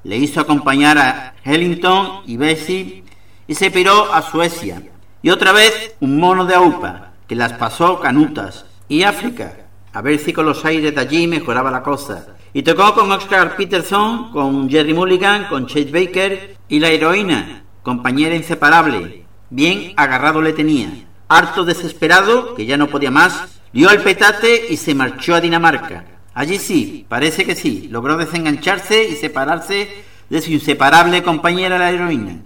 le 0.05 0.16
hizo 0.16 0.41
acompañar 0.41 0.97
a 0.97 1.35
Hellington 1.43 2.23
y 2.27 2.37
Bessie 2.37 3.03
y 3.49 3.57
se 3.57 3.73
piró 3.73 4.14
a 4.14 4.23
Suecia. 4.23 4.85
Y 5.21 5.31
otra 5.31 5.51
vez 5.51 5.97
un 5.99 6.21
mono 6.21 6.45
de 6.47 6.55
AUPA 6.55 7.14
que 7.27 7.35
las 7.35 7.55
pasó 7.55 7.99
canutas. 7.99 8.66
Y 8.89 9.03
África, 9.03 9.53
a 9.93 10.01
ver 10.01 10.21
si 10.21 10.33
con 10.33 10.47
los 10.47 10.64
aires 10.64 10.95
de 10.95 11.01
allí 11.01 11.27
mejoraba 11.27 11.73
la 11.73 11.83
cosa. 11.83 12.37
Y 12.53 12.62
tocó 12.62 12.95
con 12.95 13.11
Oscar 13.11 13.57
Peterson, 13.57 14.31
con 14.31 14.71
Jerry 14.71 14.95
Mulligan, 14.95 15.47
con 15.47 15.66
Chet 15.66 15.91
Baker 15.91 16.57
y 16.68 16.79
la 16.79 16.91
heroína, 16.91 17.64
compañera 17.83 18.37
inseparable. 18.37 19.25
Bien 19.51 19.93
agarrado 19.97 20.41
le 20.41 20.53
tenía 20.53 21.10
harto 21.31 21.64
desesperado, 21.64 22.55
que 22.57 22.66
ya 22.66 22.76
no 22.76 22.89
podía 22.89 23.12
más, 23.12 23.61
dio 23.72 23.89
el 23.91 24.03
petate 24.03 24.66
y 24.68 24.76
se 24.76 24.95
marchó 24.95 25.37
a 25.37 25.41
Dinamarca. 25.41 26.05
Allí 26.35 26.59
sí, 26.59 27.07
parece 27.09 27.45
que 27.45 27.55
sí, 27.55 27.89
logró 27.89 28.16
desengancharse 28.16 29.05
y 29.05 29.14
separarse 29.14 29.89
de 30.28 30.41
su 30.41 30.51
inseparable 30.51 31.22
compañera 31.22 31.78
la 31.78 31.91
heroína. 31.91 32.41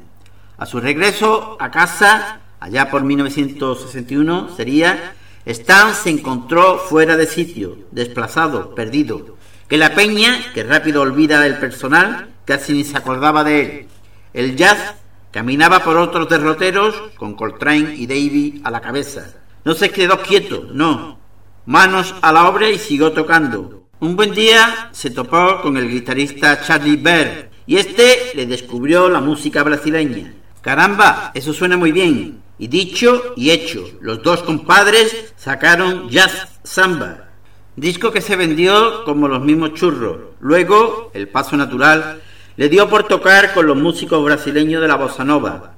A 0.58 0.66
su 0.66 0.80
regreso 0.80 1.56
a 1.60 1.70
casa, 1.70 2.40
allá 2.60 2.90
por 2.90 3.02
1961 3.04 4.50
sería, 4.54 5.14
Stan 5.46 5.94
se 5.94 6.10
encontró 6.10 6.78
fuera 6.78 7.16
de 7.16 7.26
sitio, 7.26 7.78
desplazado, 7.90 8.74
perdido. 8.74 9.38
Que 9.66 9.78
la 9.78 9.94
peña, 9.94 10.52
que 10.52 10.62
rápido 10.62 11.00
olvida 11.00 11.46
el 11.46 11.56
personal, 11.56 12.28
casi 12.44 12.74
ni 12.74 12.84
se 12.84 12.98
acordaba 12.98 13.44
de 13.44 13.60
él. 13.60 13.86
El 14.34 14.56
jazz 14.56 14.94
Caminaba 15.34 15.80
por 15.80 15.96
otros 15.96 16.28
derroteros 16.28 16.94
con 17.16 17.34
Coltrane 17.34 17.96
y 17.96 18.06
Davy 18.06 18.60
a 18.62 18.70
la 18.70 18.80
cabeza. 18.80 19.34
No 19.64 19.74
se 19.74 19.90
quedó 19.90 20.22
quieto, 20.22 20.68
no. 20.72 21.18
Manos 21.66 22.14
a 22.22 22.30
la 22.30 22.48
obra 22.48 22.70
y 22.70 22.78
siguió 22.78 23.10
tocando. 23.10 23.88
Un 23.98 24.14
buen 24.14 24.32
día 24.32 24.90
se 24.92 25.10
topó 25.10 25.60
con 25.60 25.76
el 25.76 25.90
guitarrista 25.90 26.62
Charlie 26.62 26.98
Bear 26.98 27.50
y 27.66 27.78
este 27.78 28.30
le 28.36 28.46
descubrió 28.46 29.08
la 29.08 29.20
música 29.20 29.64
brasileña. 29.64 30.34
Caramba, 30.60 31.32
eso 31.34 31.52
suena 31.52 31.76
muy 31.76 31.90
bien. 31.90 32.40
Y 32.56 32.68
dicho 32.68 33.34
y 33.36 33.50
hecho, 33.50 33.84
los 34.00 34.22
dos 34.22 34.44
compadres 34.44 35.34
sacaron 35.36 36.08
Jazz 36.10 36.60
Samba, 36.62 37.30
disco 37.74 38.12
que 38.12 38.20
se 38.20 38.36
vendió 38.36 39.02
como 39.02 39.26
los 39.26 39.42
mismos 39.42 39.74
churros. 39.74 40.36
Luego, 40.38 41.10
El 41.12 41.28
Paso 41.28 41.56
Natural 41.56 42.22
le 42.56 42.68
dio 42.68 42.88
por 42.88 43.04
tocar 43.04 43.52
con 43.52 43.66
los 43.66 43.76
músicos 43.76 44.24
brasileños 44.24 44.80
de 44.80 44.88
la 44.88 44.96
bossa 44.96 45.24
nova. 45.24 45.74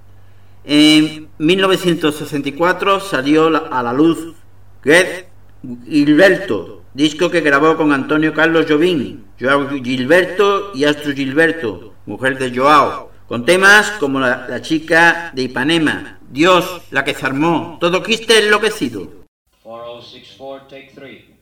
En 0.65 1.29
1964 1.39 3.01
salió 3.01 3.47
a 3.73 3.83
la 3.83 3.93
luz 3.93 4.35
Get 4.83 5.29
Gilberto, 5.89 6.83
disco 6.93 7.31
que 7.31 7.41
grabó 7.41 7.77
con 7.77 7.93
Antonio 7.93 8.35
Carlos 8.35 8.67
Jobim, 8.69 9.25
Joao 9.41 9.69
Gilberto 9.83 10.73
y 10.75 10.85
Astro 10.85 11.13
Gilberto, 11.13 11.95
mujer 12.05 12.39
de 12.39 12.57
Joao, 12.57 13.11
con 13.27 13.45
temas 13.45 13.93
como 13.93 14.21
la, 14.21 14.61
chica 14.61 15.31
de 15.35 15.43
Ipanema, 15.43 16.19
Dios, 16.29 16.83
la 16.91 17.05
que 17.05 17.15
se 17.15 17.27
armó, 17.27 17.79
todo 17.81 18.03
quiste 18.03 18.39
enloquecido. 18.39 19.09
4064, 19.63 20.67
take 20.69 20.93
three. 20.95 21.36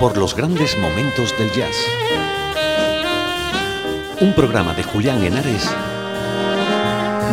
Por 0.00 0.16
los 0.16 0.34
grandes 0.34 0.76
momentos 0.78 1.32
del 1.38 1.48
jazz. 1.52 1.76
Un 4.20 4.34
programa 4.34 4.74
de 4.74 4.82
Julián 4.82 5.22
Henares 5.22 5.70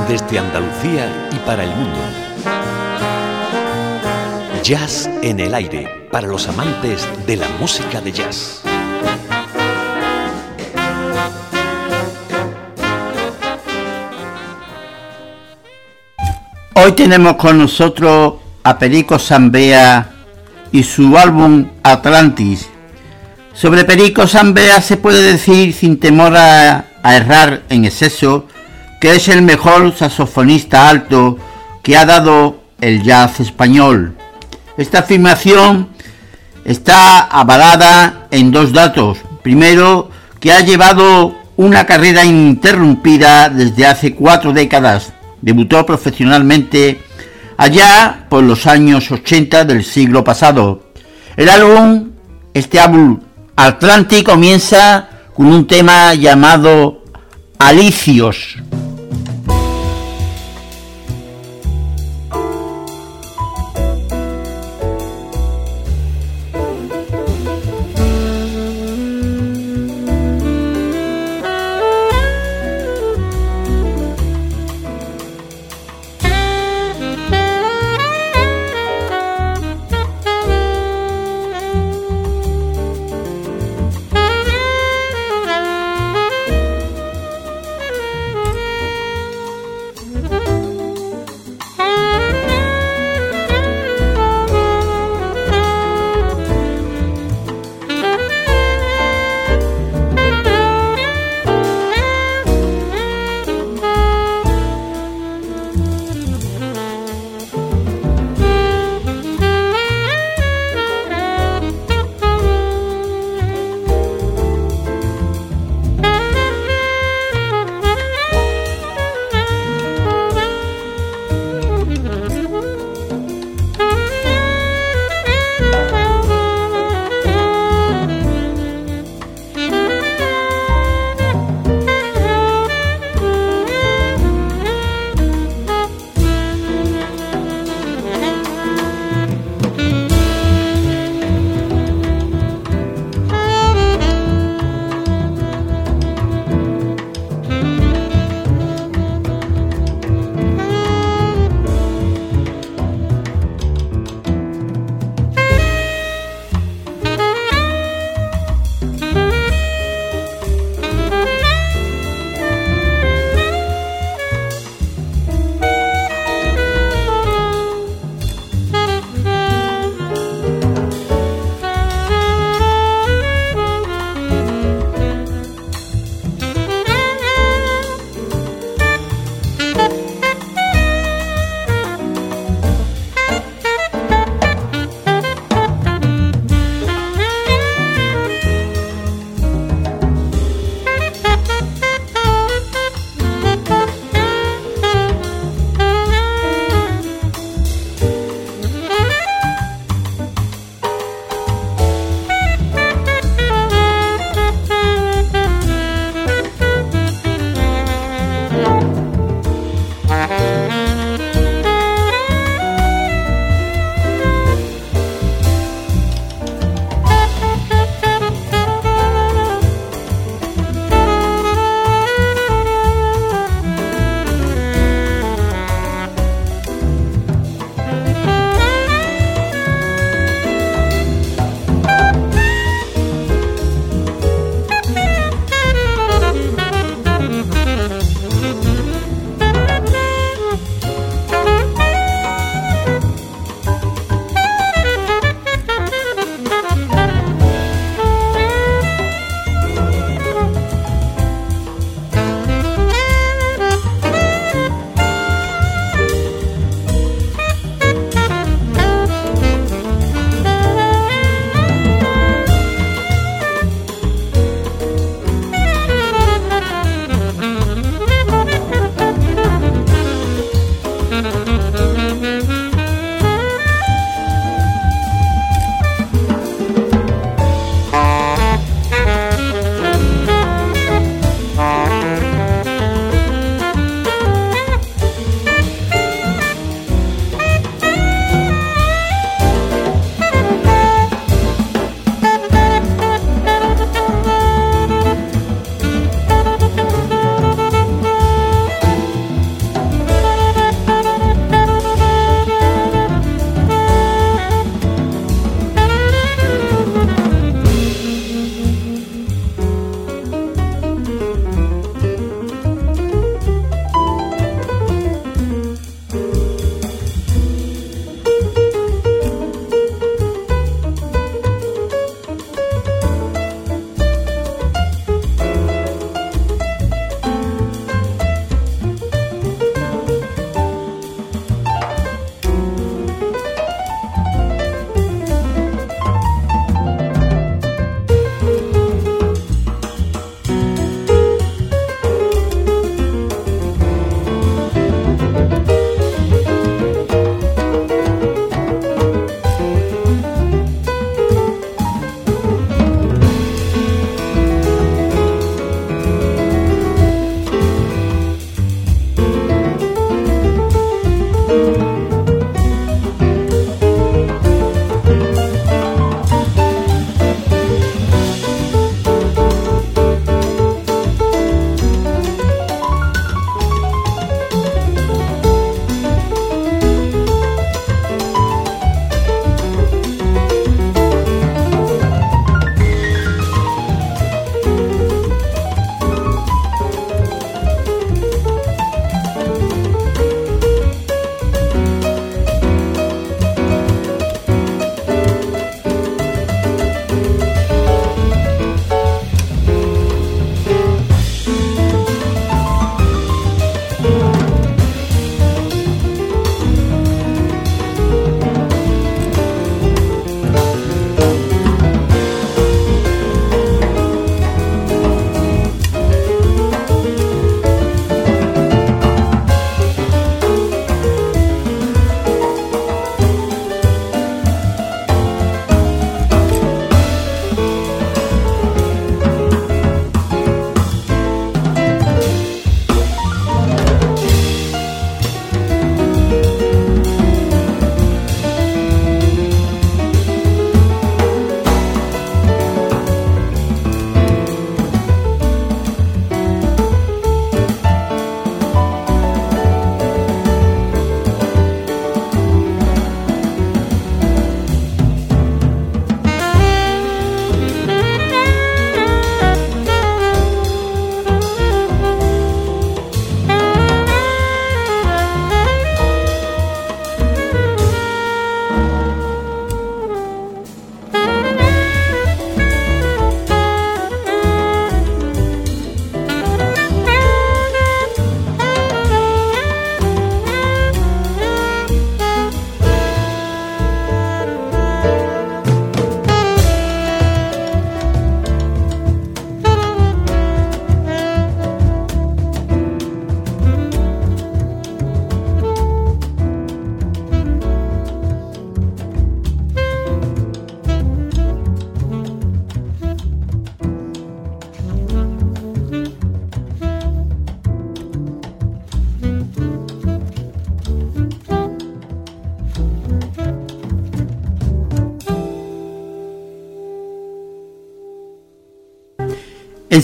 desde 0.07 0.37
Andalucía 0.37 1.29
y 1.31 1.35
para 1.47 1.63
el 1.63 1.71
mundo. 1.71 1.97
Jazz 4.61 5.09
en 5.23 5.39
el 5.39 5.55
aire, 5.55 6.07
para 6.11 6.27
los 6.27 6.47
amantes 6.47 7.09
de 7.25 7.37
la 7.37 7.47
música 7.59 7.99
de 8.01 8.11
jazz. 8.11 8.61
Hoy 16.75 16.91
tenemos 16.91 17.33
con 17.37 17.57
nosotros 17.57 18.35
a 18.61 18.77
Perico 18.77 19.17
Zambea 19.17 20.14
y 20.75 20.83
su 20.83 21.17
álbum 21.17 21.67
Atlantis. 21.83 22.67
Sobre 23.53 23.85
Perico 23.85 24.27
Zambea 24.27 24.81
se 24.81 24.97
puede 24.97 25.21
decir 25.21 25.71
sin 25.71 26.01
temor 26.01 26.35
a, 26.35 26.87
errar 27.01 27.61
en 27.69 27.85
exceso 27.85 28.45
que 28.99 29.15
es 29.15 29.29
el 29.29 29.41
mejor 29.41 29.95
saxofonista 29.95 30.89
alto 30.89 31.37
que 31.81 31.95
ha 31.95 32.05
dado 32.05 32.59
el 32.81 33.03
jazz 33.03 33.39
español. 33.39 34.17
Esta 34.77 34.99
afirmación 34.99 35.87
está 36.65 37.21
avalada 37.21 38.27
en 38.31 38.51
dos 38.51 38.73
datos. 38.73 39.19
Primero, 39.43 40.09
que 40.41 40.51
ha 40.51 40.59
llevado 40.59 41.35
una 41.55 41.85
carrera 41.85 42.25
ininterrumpida 42.25 43.47
desde 43.47 43.85
hace 43.85 44.13
cuatro 44.13 44.51
décadas. 44.51 45.13
Debutó 45.41 45.85
profesionalmente 45.85 46.99
allá 47.57 48.25
por 48.29 48.43
los 48.43 48.67
años 48.67 49.11
80 49.11 49.65
del 49.65 49.83
siglo 49.83 50.23
pasado. 50.23 50.91
El 51.35 51.49
álbum, 51.49 52.11
este 52.53 52.79
álbum 52.79 53.19
Atlantic 53.55 54.25
comienza 54.25 55.09
con 55.33 55.47
un 55.47 55.67
tema 55.67 56.13
llamado 56.13 57.03
Alicios. 57.59 58.57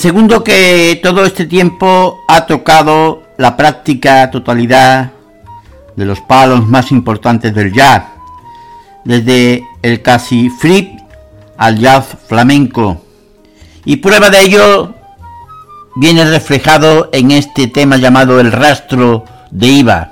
Segundo 0.01 0.43
que 0.43 0.99
todo 1.03 1.23
este 1.23 1.45
tiempo 1.45 2.23
ha 2.27 2.47
tocado 2.47 3.21
la 3.37 3.55
práctica 3.55 4.31
totalidad 4.31 5.11
de 5.95 6.05
los 6.05 6.19
palos 6.21 6.67
más 6.67 6.91
importantes 6.91 7.53
del 7.53 7.71
jazz, 7.71 8.05
desde 9.05 9.63
el 9.83 10.01
casi 10.01 10.49
flip 10.49 10.99
al 11.55 11.77
jazz 11.77 12.17
flamenco. 12.27 12.99
Y 13.85 13.97
prueba 13.97 14.31
de 14.31 14.41
ello 14.41 14.95
viene 15.97 16.25
reflejado 16.25 17.09
en 17.13 17.29
este 17.29 17.67
tema 17.67 17.97
llamado 17.97 18.39
El 18.39 18.51
rastro 18.51 19.25
de 19.51 19.67
Iba. 19.67 20.10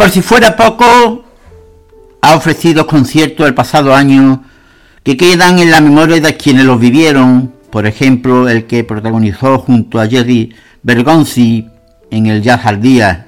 Por 0.00 0.08
si 0.08 0.22
fuera 0.22 0.56
poco, 0.56 1.26
ha 2.22 2.34
ofrecido 2.34 2.86
conciertos 2.86 3.46
el 3.46 3.52
pasado 3.52 3.94
año 3.94 4.42
que 5.02 5.14
quedan 5.14 5.58
en 5.58 5.70
la 5.70 5.82
memoria 5.82 6.18
de 6.22 6.38
quienes 6.38 6.64
los 6.64 6.80
vivieron, 6.80 7.52
por 7.70 7.86
ejemplo, 7.86 8.48
el 8.48 8.64
que 8.64 8.82
protagonizó 8.82 9.58
junto 9.58 10.00
a 10.00 10.06
Jerry 10.06 10.54
Bergonzi 10.82 11.68
en 12.10 12.28
el 12.28 12.40
Jazz 12.40 12.64
al 12.64 12.80
Día. 12.80 13.26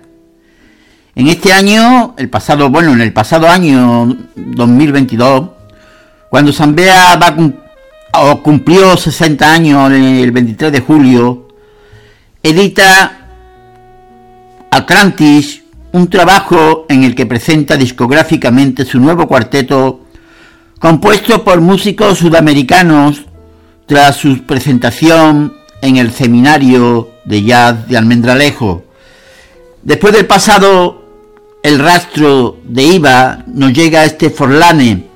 En 1.14 1.28
este 1.28 1.52
año, 1.52 2.14
el 2.16 2.30
pasado, 2.30 2.70
bueno, 2.70 2.94
en 2.94 3.02
el 3.02 3.12
pasado 3.12 3.50
año 3.50 4.16
2022, 4.34 5.50
cuando 6.30 6.54
Zambea 6.54 7.20
cumplió 8.42 8.96
60 8.96 9.52
años 9.52 9.92
el 9.92 10.32
23 10.32 10.72
de 10.72 10.80
julio, 10.80 11.48
edita 12.42 13.28
Atlantis, 14.70 15.61
un 15.92 16.08
trabajo 16.08 16.86
en 16.88 17.04
el 17.04 17.14
que 17.14 17.26
presenta 17.26 17.76
discográficamente 17.76 18.84
su 18.84 18.98
nuevo 18.98 19.28
cuarteto 19.28 20.00
compuesto 20.78 21.44
por 21.44 21.60
músicos 21.60 22.18
sudamericanos 22.18 23.22
tras 23.86 24.16
su 24.16 24.42
presentación 24.44 25.54
en 25.82 25.96
el 25.96 26.12
seminario 26.12 27.10
de 27.24 27.42
jazz 27.42 27.86
de 27.88 27.96
Almendralejo. 27.96 28.84
Después 29.82 30.14
del 30.14 30.26
pasado, 30.26 31.02
el 31.62 31.78
rastro 31.78 32.58
de 32.64 32.82
Iva 32.84 33.44
nos 33.46 33.72
llega 33.72 34.04
este 34.04 34.30
Forlane, 34.30 35.08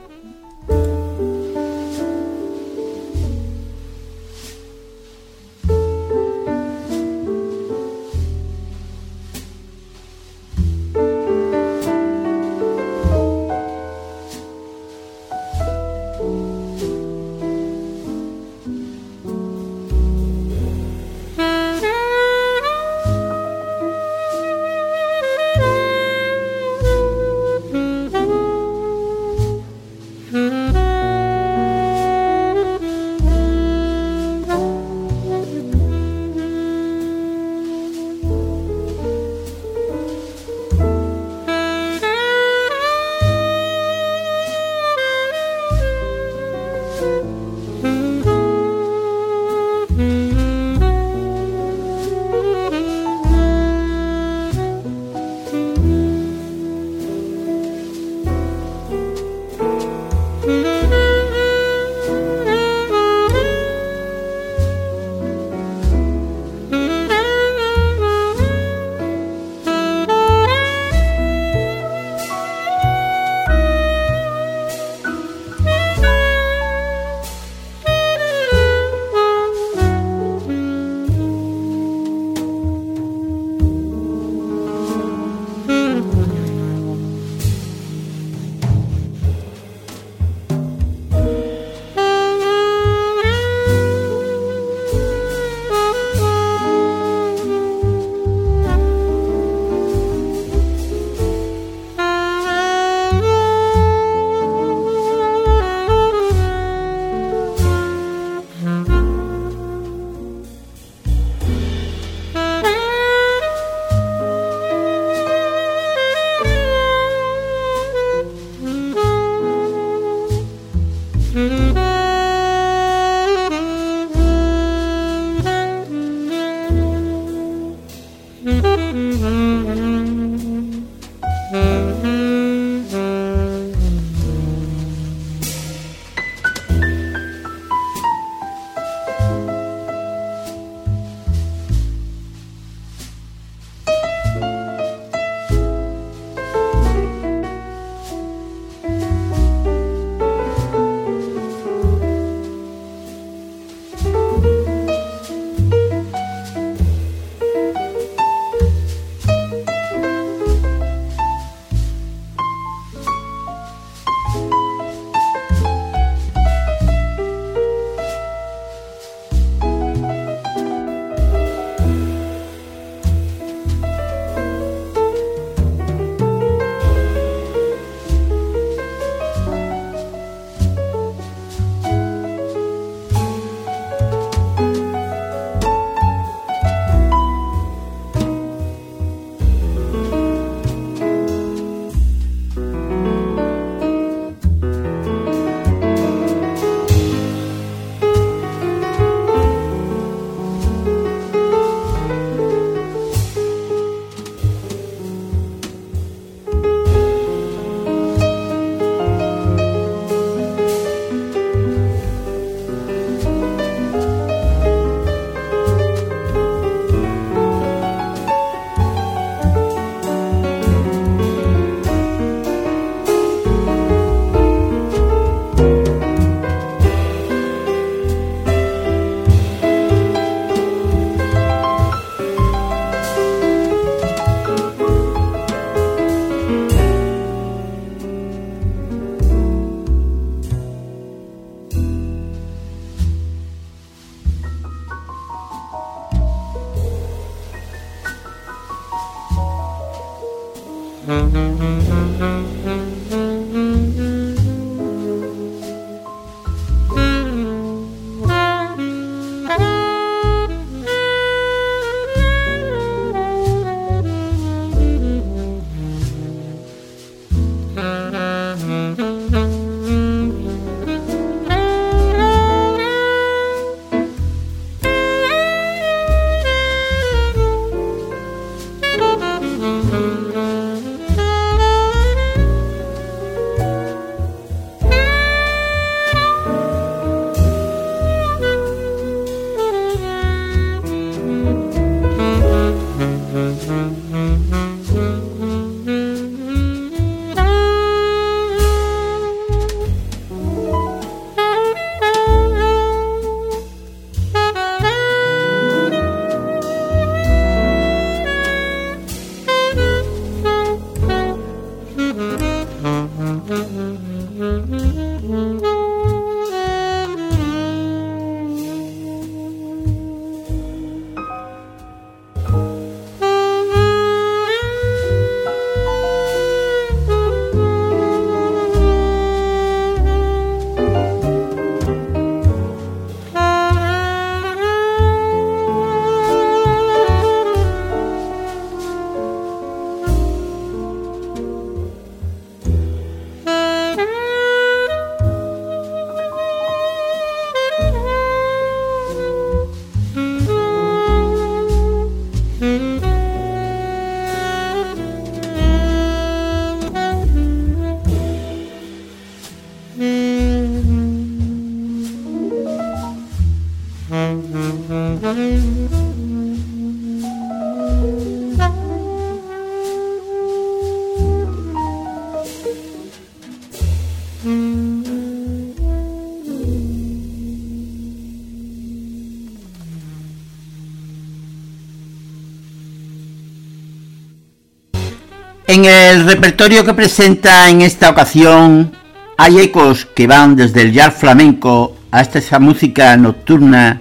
En 385.69 385.85
el 385.85 386.25
repertorio 386.25 386.85
que 386.85 386.95
presenta 386.95 387.69
en 387.69 387.83
esta 387.83 388.09
ocasión 388.11 388.93
hay 389.37 389.59
ecos 389.59 390.07
que 390.07 390.29
van 390.29 390.55
desde 390.55 390.83
el 390.83 390.93
jazz 390.93 391.15
flamenco 391.15 391.97
hasta 392.13 392.39
esa 392.39 392.61
música 392.61 393.17
nocturna 393.17 394.01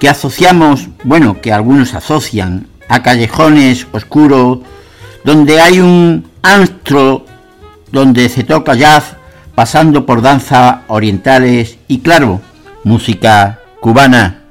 que 0.00 0.08
asociamos, 0.08 0.88
bueno, 1.04 1.40
que 1.40 1.52
algunos 1.52 1.94
asocian 1.94 2.66
a 2.88 3.00
callejones 3.00 3.86
oscuros 3.92 4.58
donde 5.24 5.60
hay 5.60 5.78
un 5.78 6.28
astro 6.42 7.26
donde 7.92 8.28
se 8.28 8.42
toca 8.42 8.74
jazz 8.74 9.14
pasando 9.54 10.04
por 10.04 10.20
danzas 10.20 10.78
orientales 10.88 11.78
y 11.86 12.00
claro, 12.00 12.40
música 12.82 13.60
cubana. 13.80 14.42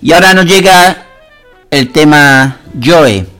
Y 0.00 0.12
ahora 0.12 0.34
nos 0.34 0.46
llega 0.46 0.98
el 1.68 1.90
tema 1.90 2.58
Joe. 2.80 3.39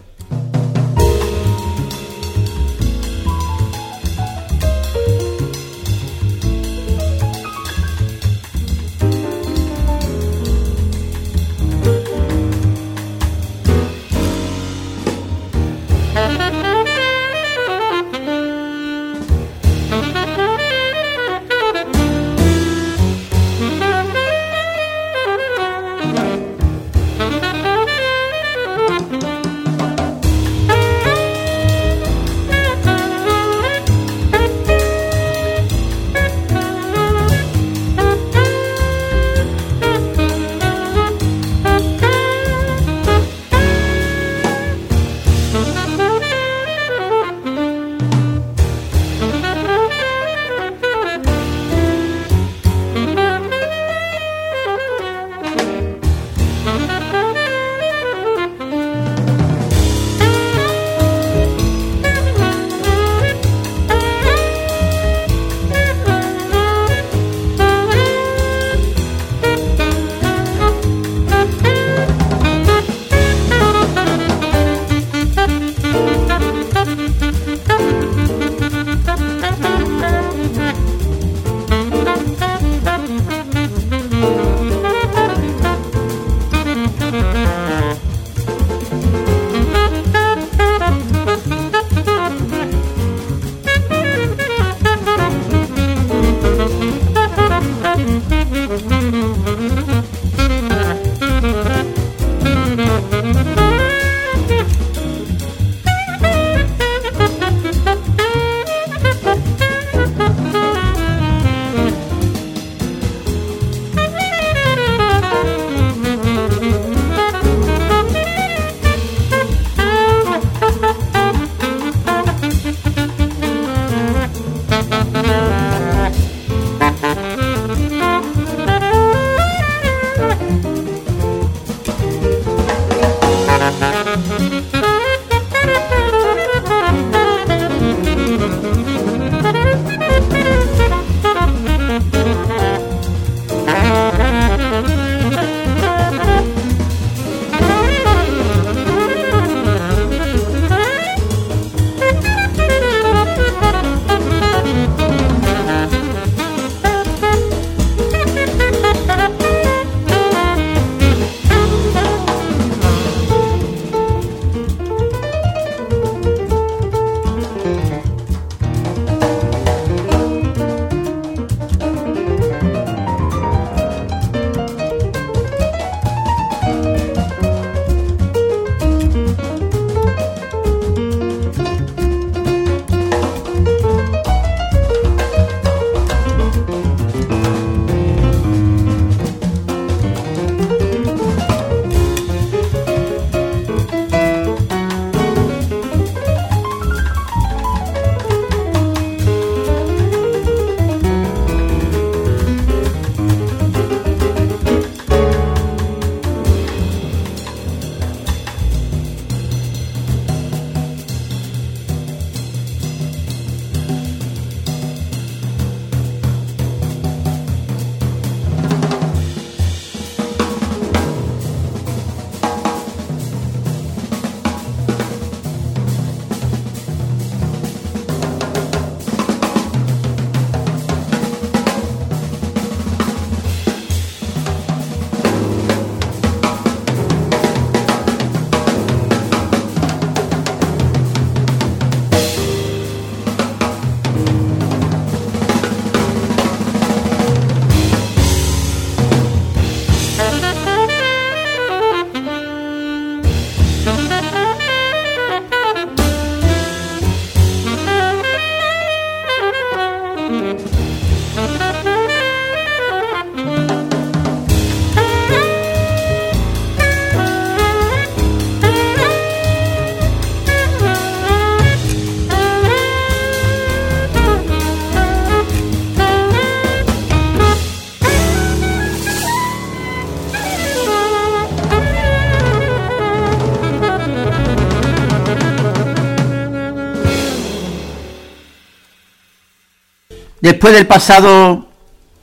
Después 290.41 290.73
del 290.73 290.87
pasado 290.87 291.69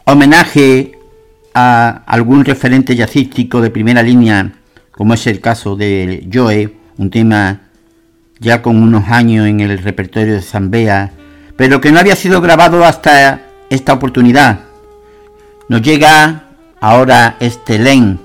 homenaje 0.05 0.97
a 1.53 2.01
algún 2.07 2.43
referente 2.45 2.95
jazzístico 2.95 3.61
de 3.61 3.69
primera 3.69 4.01
línea, 4.01 4.53
como 4.91 5.13
es 5.13 5.27
el 5.27 5.39
caso 5.39 5.75
de 5.75 6.27
Joe, 6.33 6.73
un 6.97 7.11
tema 7.11 7.61
ya 8.39 8.63
con 8.63 8.81
unos 8.81 9.07
años 9.09 9.47
en 9.47 9.59
el 9.59 9.77
repertorio 9.77 10.33
de 10.33 10.41
Zambea, 10.41 11.11
pero 11.57 11.79
que 11.79 11.91
no 11.91 11.99
había 11.99 12.15
sido 12.15 12.41
grabado 12.41 12.83
hasta 12.83 13.41
esta 13.69 13.93
oportunidad. 13.93 14.61
Nos 15.69 15.83
llega 15.83 16.45
ahora 16.79 17.37
este 17.39 17.77
Len 17.77 18.19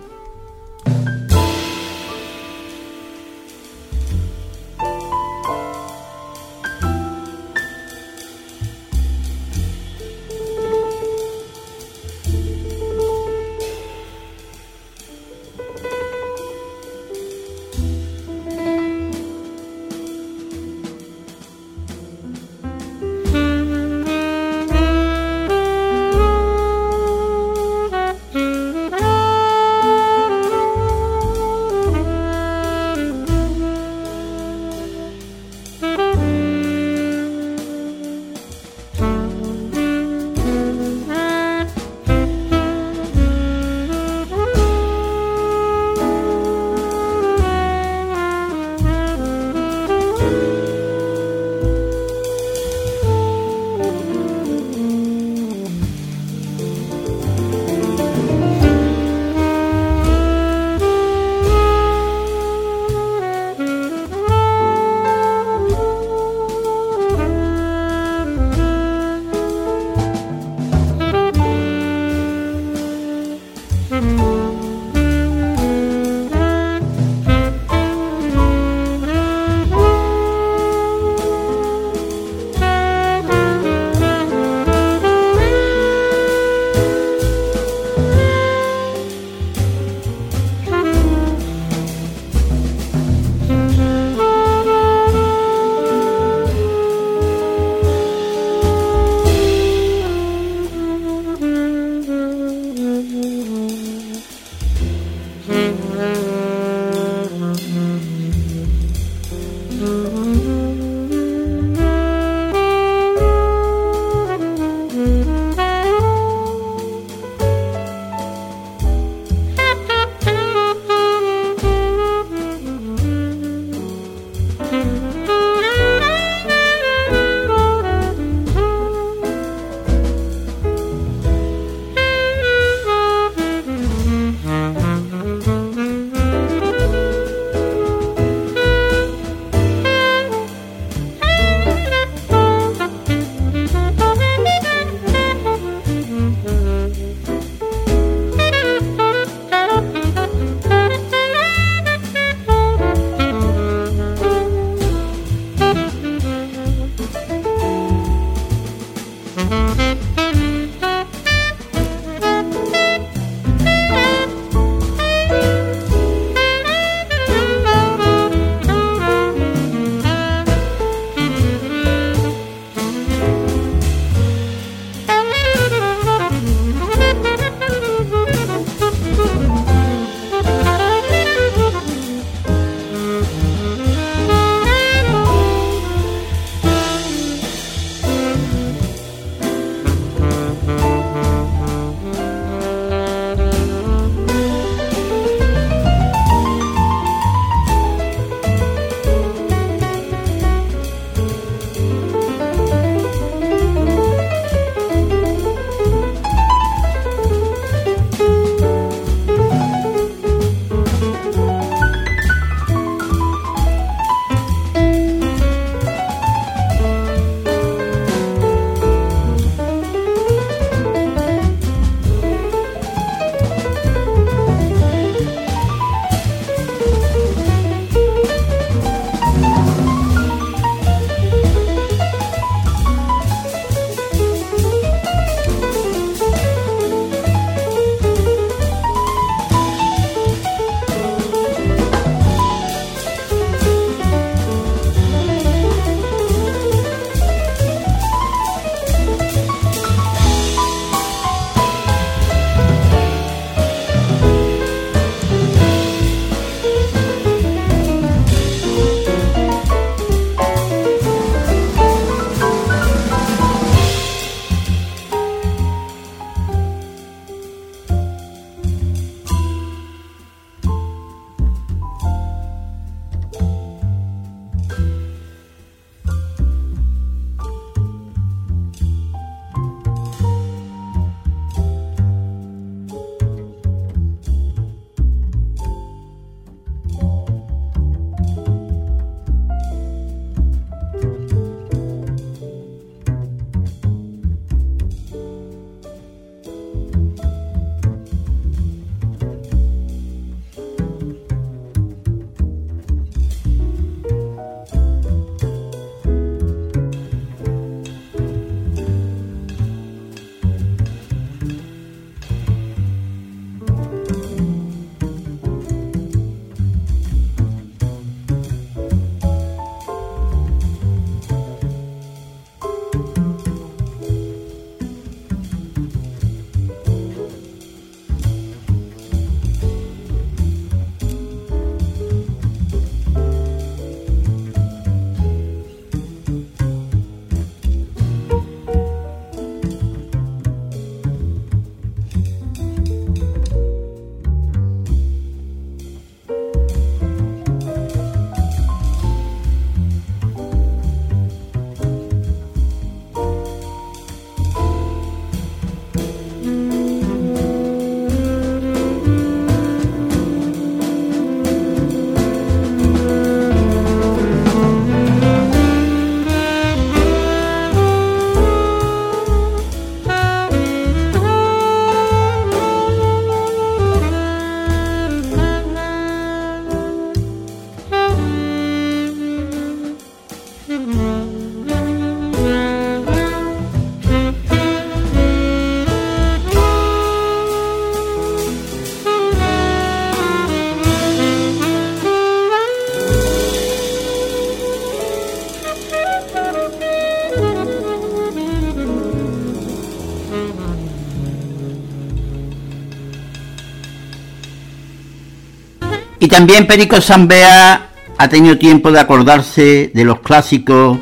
también 406.32 406.66
Perico 406.66 406.98
Zambea 406.98 407.90
ha 408.16 408.28
tenido 408.28 408.56
tiempo 408.56 408.90
de 408.90 408.98
acordarse 408.98 409.90
de 409.92 410.02
los 410.02 410.20
clásicos, 410.20 410.96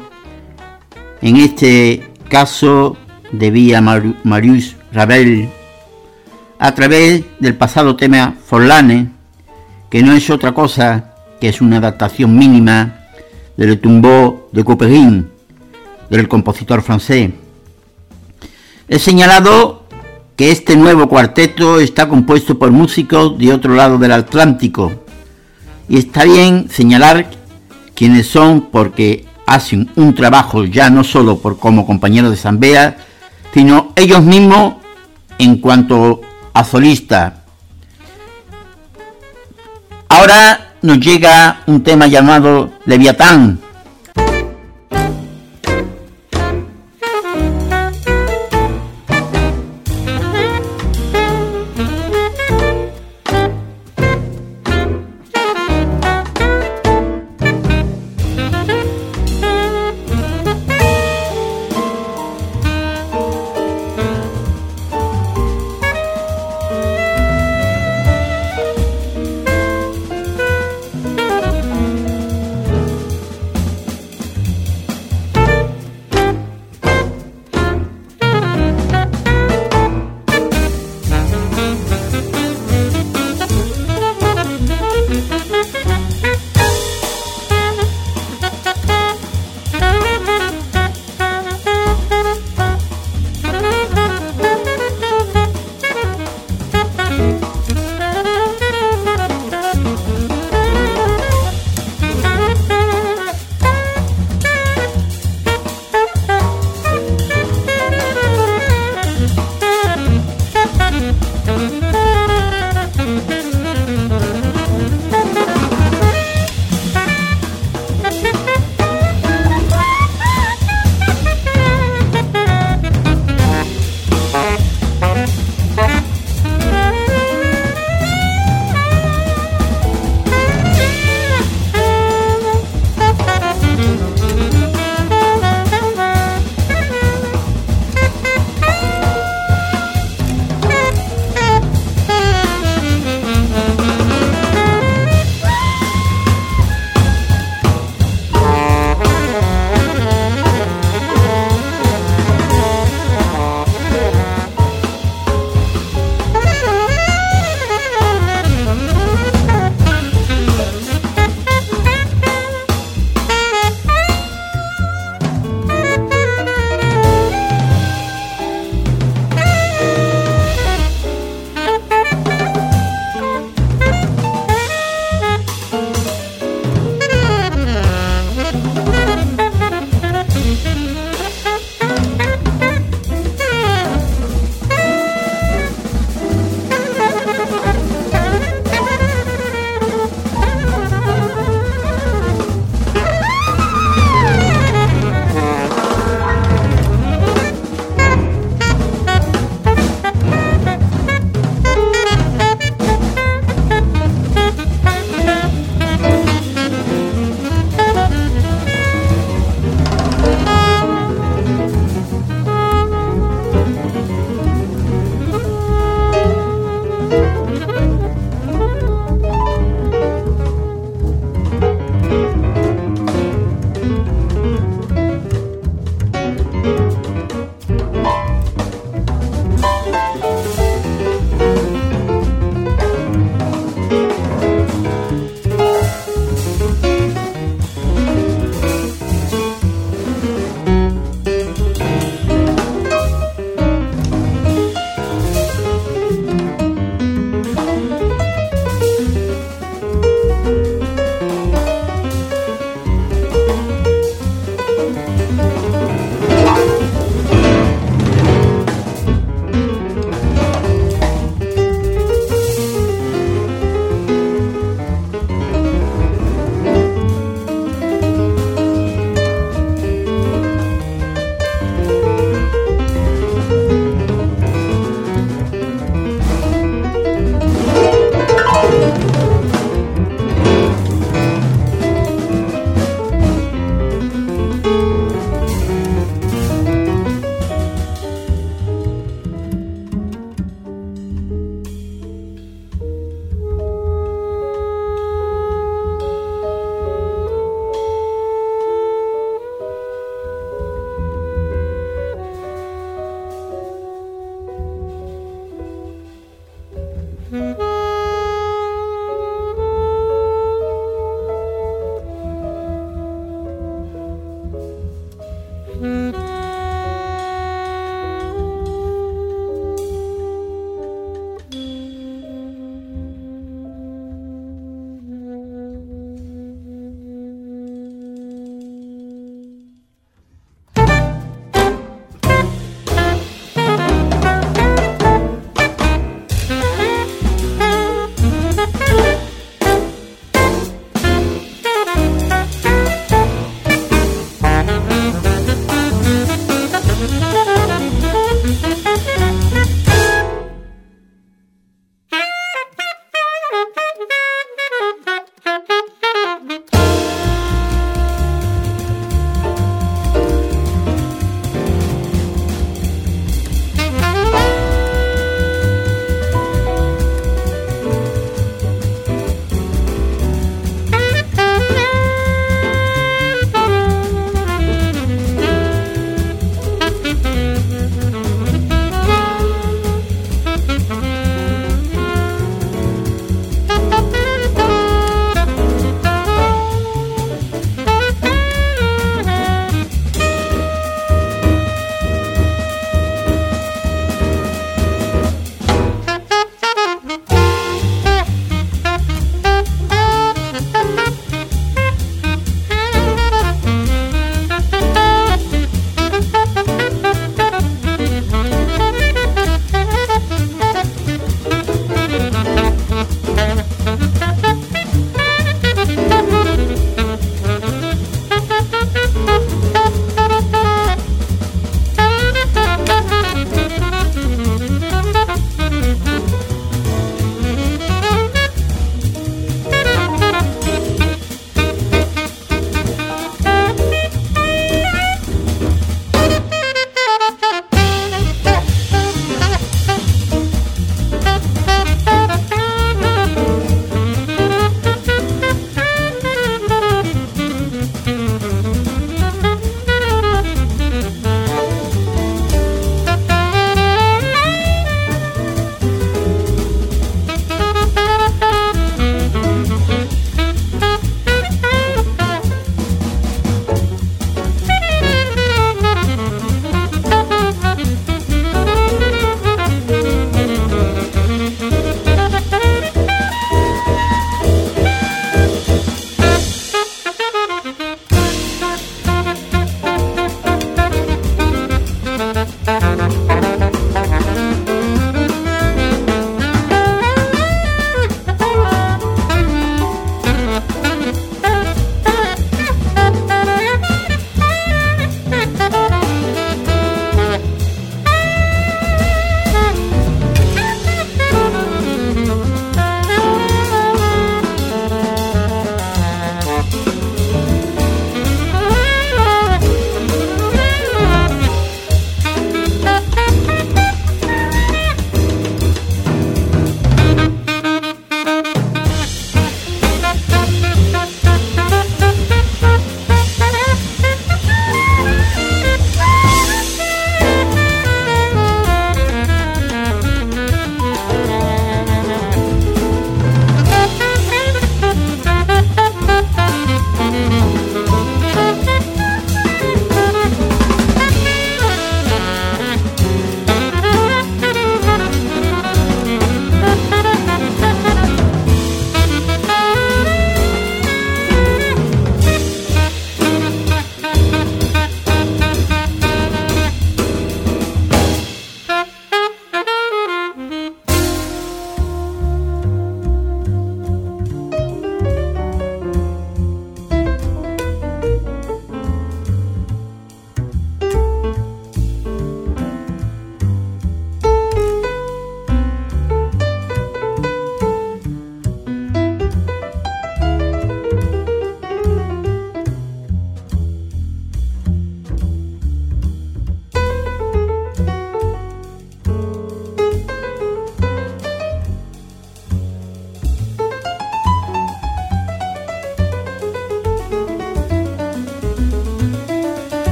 en 1.22 1.36
este 1.36 2.10
caso 2.28 2.96
de 3.30 3.52
Vía 3.52 3.80
Marius 3.80 4.74
Ravel, 4.92 5.48
a 6.58 6.74
través 6.74 7.22
del 7.38 7.54
pasado 7.54 7.94
tema 7.94 8.34
Forlane, 8.44 9.12
que 9.88 10.02
no 10.02 10.14
es 10.14 10.28
otra 10.30 10.50
cosa 10.52 11.14
que 11.40 11.48
es 11.48 11.60
una 11.60 11.76
adaptación 11.76 12.36
mínima 12.36 12.96
del 13.56 13.80
Tombeau 13.80 14.48
de 14.50 14.64
Couperin, 14.64 15.30
del 16.10 16.26
compositor 16.26 16.82
francés. 16.82 17.30
He 18.88 18.98
señalado 18.98 19.84
que 20.34 20.50
este 20.50 20.74
nuevo 20.74 21.08
cuarteto 21.08 21.78
está 21.78 22.08
compuesto 22.08 22.58
por 22.58 22.72
músicos 22.72 23.38
de 23.38 23.52
otro 23.52 23.76
lado 23.76 23.96
del 23.96 24.10
Atlántico, 24.10 25.04
y 25.90 25.98
está 25.98 26.22
bien 26.22 26.68
señalar 26.70 27.28
quiénes 27.96 28.28
son 28.28 28.68
porque 28.70 29.26
hacen 29.44 29.90
un 29.96 30.14
trabajo 30.14 30.64
ya 30.64 30.88
no 30.88 31.02
solo 31.02 31.38
por 31.38 31.58
como 31.58 31.84
compañeros 31.84 32.30
de 32.30 32.36
Zambea, 32.36 32.96
sino 33.52 33.92
ellos 33.96 34.22
mismos 34.22 34.74
en 35.38 35.56
cuanto 35.56 36.20
a 36.54 36.62
solista. 36.62 37.42
Ahora 40.08 40.74
nos 40.80 41.00
llega 41.00 41.62
un 41.66 41.82
tema 41.82 42.06
llamado 42.06 42.70
Leviatán, 42.86 43.58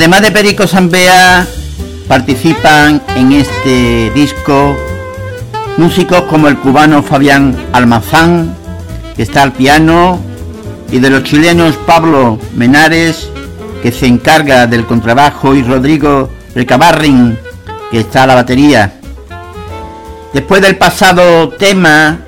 Además 0.00 0.22
de 0.22 0.32
Perico 0.32 0.66
Zambea, 0.66 1.46
participan 2.08 3.02
en 3.16 3.32
este 3.32 4.10
disco 4.14 4.74
músicos 5.76 6.22
como 6.22 6.48
el 6.48 6.56
cubano 6.56 7.02
Fabián 7.02 7.54
Almazán, 7.74 8.56
que 9.14 9.24
está 9.24 9.42
al 9.42 9.52
piano, 9.52 10.18
y 10.90 11.00
de 11.00 11.10
los 11.10 11.24
chilenos 11.24 11.76
Pablo 11.86 12.38
Menares, 12.54 13.28
que 13.82 13.92
se 13.92 14.06
encarga 14.06 14.66
del 14.66 14.86
contrabajo, 14.86 15.54
y 15.54 15.62
Rodrigo 15.62 16.30
Recabarrin, 16.54 17.38
que 17.90 18.00
está 18.00 18.22
a 18.22 18.28
la 18.28 18.36
batería. 18.36 18.94
Después 20.32 20.62
del 20.62 20.78
pasado 20.78 21.50
tema, 21.50 22.20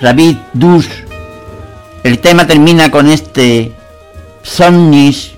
David 0.00 0.38
Dus, 0.54 0.88
el 2.02 2.18
tema 2.18 2.48
termina 2.48 2.90
con 2.90 3.06
este 3.06 3.70
Somnis, 4.42 5.31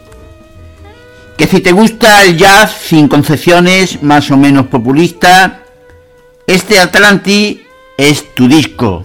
que 1.37 1.47
si 1.47 1.61
te 1.61 1.73
gusta 1.73 2.23
el 2.25 2.39
jazz 2.39 2.73
sin 2.73 3.09
concepciones 3.09 4.03
más 4.03 4.31
o 4.31 4.37
menos 4.37 4.67
populista, 4.67 5.65
este 6.47 6.79
Atlanti 6.79 7.65
es 7.97 8.35
tu 8.35 8.49
disco. 8.49 9.05